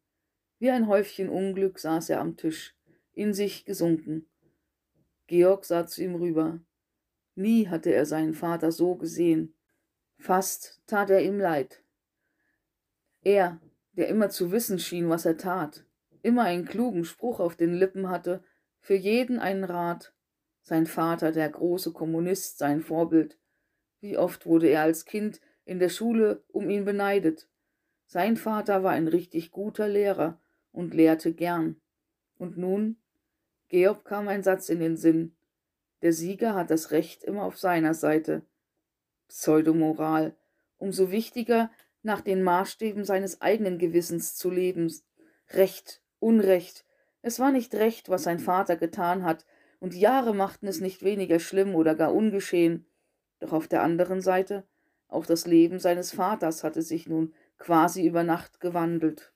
Wie 0.61 0.71
ein 0.71 0.87
Häufchen 0.87 1.31
Unglück 1.31 1.81
saß 1.81 2.11
er 2.11 2.21
am 2.21 2.37
Tisch, 2.37 2.77
in 3.12 3.35
sich 3.35 3.65
gesunken. 3.65 4.29
Georg 5.27 5.65
sah 5.65 5.85
zu 5.85 6.05
ihm 6.05 6.15
rüber. 6.15 6.61
Nie 7.35 7.68
hatte 7.68 7.92
er 7.92 8.07
seinen 8.07 8.35
Vater 8.35 8.73
so 8.73 8.95
gesehen. 8.95 9.55
Fast 10.18 10.83
tat 10.87 11.11
er 11.11 11.23
ihm 11.23 11.38
leid. 11.38 11.83
Er, 13.23 13.61
der 13.92 14.09
immer 14.09 14.31
zu 14.31 14.53
wissen 14.53 14.79
schien, 14.79 15.09
was 15.09 15.25
er 15.25 15.37
tat, 15.37 15.85
immer 16.23 16.42
einen 16.42 16.64
klugen 16.64 17.05
Spruch 17.05 17.40
auf 17.40 17.57
den 17.57 17.75
Lippen 17.75 18.09
hatte, 18.09 18.42
für 18.81 18.95
jeden 18.95 19.38
einen 19.38 19.64
Rat, 19.64 20.12
sein 20.62 20.87
Vater, 20.87 21.33
der 21.33 21.49
große 21.49 21.92
Kommunist, 21.92 22.59
sein 22.59 22.83
Vorbild, 22.83 23.38
wie 24.01 24.16
oft 24.16 24.47
wurde 24.47 24.68
er 24.68 24.83
als 24.83 25.05
Kind 25.05 25.40
in 25.64 25.79
der 25.79 25.88
Schule 25.88 26.45
um 26.49 26.71
ihn 26.71 26.85
beneidet. 26.85 27.49
Sein 28.07 28.37
Vater 28.37 28.83
war 28.83 28.92
ein 28.92 29.09
richtig 29.09 29.51
guter 29.51 29.88
Lehrer 29.88 30.40
und 30.73 30.95
lehrte 30.95 31.33
gern. 31.33 31.81
Und 32.37 32.59
nun? 32.59 32.97
Georg 33.68 34.05
kam 34.05 34.29
ein 34.29 34.42
Satz 34.42 34.68
in 34.68 34.81
den 34.81 34.97
Sinn. 34.97 35.35
Der 36.03 36.12
Sieger 36.12 36.55
hat 36.55 36.71
das 36.71 36.91
Recht 36.91 37.25
immer 37.25 37.45
auf 37.45 37.59
seiner 37.59 37.95
Seite. 37.95 38.43
Pseudomoral. 39.29 40.37
Umso 40.79 41.11
wichtiger, 41.11 41.71
nach 42.03 42.21
den 42.21 42.43
Maßstäben 42.43 43.05
seines 43.05 43.41
eigenen 43.41 43.79
Gewissens 43.79 44.35
zu 44.35 44.51
leben. 44.51 44.93
Recht, 45.51 46.03
Unrecht. 46.19 46.85
Es 47.23 47.38
war 47.38 47.53
nicht 47.53 47.75
recht, 47.75 48.09
was 48.09 48.25
sein 48.25 48.41
Vater 48.41 48.77
getan 48.77 49.25
hat, 49.25 49.47
und 49.79 49.95
Jahre 49.95 50.35
machten 50.35 50.67
es 50.67 50.81
nicht 50.81 51.03
weniger 51.03 51.41
schlimm 51.41 51.75
oder 51.75 51.95
gar 51.95 52.12
ungeschehen. 52.15 52.87
Doch 53.38 53.53
auf 53.53 53.69
der 53.69 53.83
anderen 53.83 54.21
Seite, 54.21 54.65
auch 55.09 55.27
das 55.27 55.47
Leben 55.47 55.79
seines 55.79 56.12
Vaters 56.12 56.65
hatte 56.65 56.83
sich 56.83 57.09
nun 57.09 57.35
quasi 57.59 58.07
über 58.07 58.25
Nacht 58.25 58.61
gewandelt. 58.61 59.33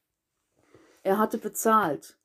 Er 1.02 1.18
hatte 1.18 1.38
bezahlt. 1.38 2.18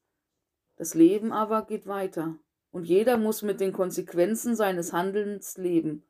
Das 0.77 0.93
Leben 0.93 1.31
aber 1.31 1.65
geht 1.65 1.85
weiter, 1.85 2.37
und 2.71 2.85
jeder 2.85 3.17
muss 3.17 3.41
mit 3.41 3.59
den 3.59 3.73
Konsequenzen 3.73 4.55
seines 4.55 4.93
Handelns 4.93 5.57
leben. 5.57 6.05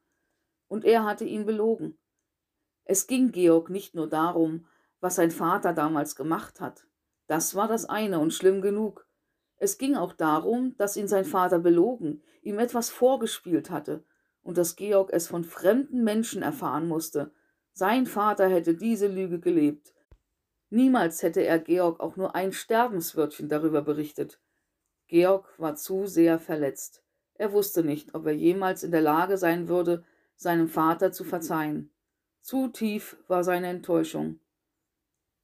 Und 0.67 0.85
er 0.85 1.03
hatte 1.03 1.25
ihn 1.25 1.45
belogen. 1.45 1.97
Es 2.85 3.07
ging 3.07 3.31
Georg 3.31 3.69
nicht 3.69 3.95
nur 3.95 4.07
darum, 4.07 4.65
was 4.99 5.15
sein 5.15 5.31
Vater 5.31 5.73
damals 5.73 6.15
gemacht 6.15 6.61
hat. 6.61 6.85
Das 7.27 7.55
war 7.55 7.67
das 7.67 7.85
eine 7.85 8.19
und 8.19 8.33
schlimm 8.33 8.61
genug. 8.61 9.07
Es 9.57 9.77
ging 9.77 9.95
auch 9.95 10.13
darum, 10.13 10.75
dass 10.77 10.97
ihn 10.97 11.07
sein 11.07 11.25
Vater 11.25 11.59
belogen, 11.59 12.21
ihm 12.41 12.59
etwas 12.59 12.89
vorgespielt 12.89 13.69
hatte, 13.69 14.03
und 14.43 14.57
dass 14.57 14.75
Georg 14.75 15.11
es 15.13 15.27
von 15.27 15.43
fremden 15.43 16.03
Menschen 16.03 16.41
erfahren 16.41 16.87
musste. 16.87 17.31
Sein 17.73 18.05
Vater 18.05 18.47
hätte 18.47 18.75
diese 18.75 19.07
Lüge 19.07 19.39
gelebt. 19.39 19.93
Niemals 20.69 21.21
hätte 21.21 21.43
er 21.43 21.59
Georg 21.59 21.99
auch 21.99 22.15
nur 22.15 22.35
ein 22.35 22.51
Sterbenswörtchen 22.51 23.49
darüber 23.49 23.81
berichtet. 23.81 24.39
Georg 25.11 25.53
war 25.59 25.75
zu 25.75 26.07
sehr 26.07 26.39
verletzt. 26.39 27.03
Er 27.33 27.51
wusste 27.51 27.83
nicht, 27.83 28.15
ob 28.15 28.25
er 28.27 28.31
jemals 28.31 28.81
in 28.81 28.91
der 28.91 29.01
Lage 29.01 29.37
sein 29.37 29.67
würde, 29.67 30.05
seinem 30.37 30.69
Vater 30.69 31.11
zu 31.11 31.25
verzeihen. 31.25 31.91
Zu 32.39 32.69
tief 32.69 33.17
war 33.27 33.43
seine 33.43 33.67
Enttäuschung. 33.67 34.39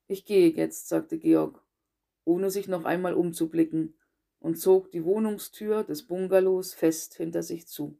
Ich 0.08 0.24
gehe 0.24 0.52
jetzt, 0.52 0.88
sagte 0.88 1.20
Georg, 1.20 1.62
ohne 2.24 2.50
sich 2.50 2.70
noch 2.70 2.86
einmal 2.86 3.14
umzublicken, 3.14 3.94
und 4.40 4.56
zog 4.56 4.90
die 4.92 5.04
Wohnungstür 5.04 5.84
des 5.84 6.08
Bungalows 6.08 6.74
fest 6.74 7.16
hinter 7.16 7.44
sich 7.44 7.68
zu. 7.68 8.00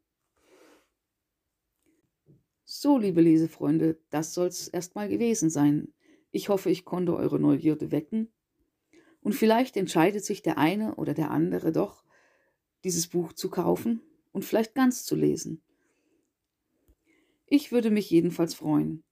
So, 2.64 2.98
liebe 2.98 3.20
Lesefreunde, 3.20 3.98
das 4.10 4.34
soll's 4.34 4.70
erstmal 4.70 5.10
gewesen 5.10 5.50
sein. 5.50 5.94
Ich 6.32 6.48
hoffe, 6.48 6.70
ich 6.70 6.86
konnte 6.86 7.14
eure 7.14 7.40
Neugierde 7.42 7.92
wecken. 7.92 8.32
Und 9.22 9.34
vielleicht 9.34 9.78
entscheidet 9.78 10.24
sich 10.24 10.42
der 10.42 10.58
eine 10.58 10.96
oder 10.96 11.14
der 11.14 11.32
andere 11.32 11.72
doch, 11.72 12.04
dieses 12.84 13.08
Buch 13.08 13.34
zu 13.34 13.50
kaufen 13.50 14.02
und 14.32 14.46
vielleicht 14.46 14.76
ganz 14.76 15.04
zu 15.04 15.16
lesen. 15.16 15.62
Ich 17.46 17.72
würde 17.72 17.92
mich 17.92 18.10
jedenfalls 18.10 18.54
freuen. 18.54 19.04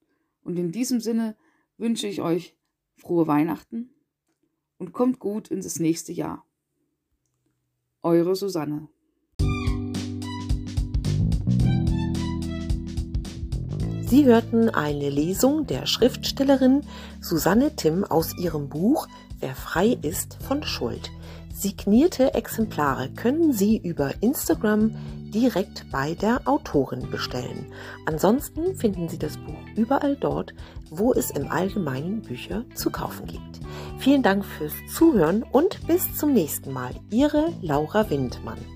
Und 0.44 0.58
in 0.58 0.72
diesem 0.72 1.00
Sinne 1.00 1.36
wünsche 1.78 2.08
ich 2.08 2.22
euch 2.22 2.56
frohe 2.96 3.28
Weihnachten 3.28 3.90
und 4.78 4.94
kommt 4.94 5.20
gut 5.20 5.48
in 5.48 5.62
das 5.62 5.80
nächste 5.80 6.12
Jahr. 6.12 6.46
Eure 8.02 8.36
Susanne. 8.36 8.90
Sie 14.08 14.26
hörten 14.26 14.70
eine 14.70 15.10
Lesung 15.10 15.66
der 15.66 15.88
Schriftstellerin 15.88 16.82
Susanne 17.22 17.76
Timm 17.76 18.04
aus 18.04 18.38
ihrem 18.38 18.70
Buch 18.70 19.08
Wer 19.46 19.54
frei 19.54 19.96
ist 20.02 20.40
von 20.42 20.64
Schuld. 20.64 21.12
Signierte 21.54 22.34
Exemplare 22.34 23.10
können 23.10 23.54
Sie 23.54 23.78
über 23.78 24.12
Instagram 24.22 24.96
direkt 25.32 25.86
bei 25.92 26.16
der 26.16 26.42
Autorin 26.46 27.12
bestellen. 27.12 27.72
Ansonsten 28.08 28.76
finden 28.76 29.08
Sie 29.08 29.20
das 29.20 29.38
Buch 29.38 29.54
überall 29.76 30.16
dort, 30.16 30.56
wo 30.90 31.14
es 31.14 31.30
im 31.30 31.52
Allgemeinen 31.52 32.24
Bücher 32.24 32.66
zu 32.74 32.90
kaufen 32.90 33.28
gibt. 33.28 33.60
Vielen 34.00 34.24
Dank 34.24 34.44
fürs 34.44 34.74
Zuhören 34.92 35.44
und 35.44 35.86
bis 35.86 36.16
zum 36.16 36.34
nächsten 36.34 36.74
Mal. 36.74 36.96
Ihre 37.12 37.54
Laura 37.62 38.10
Windmann. 38.10 38.75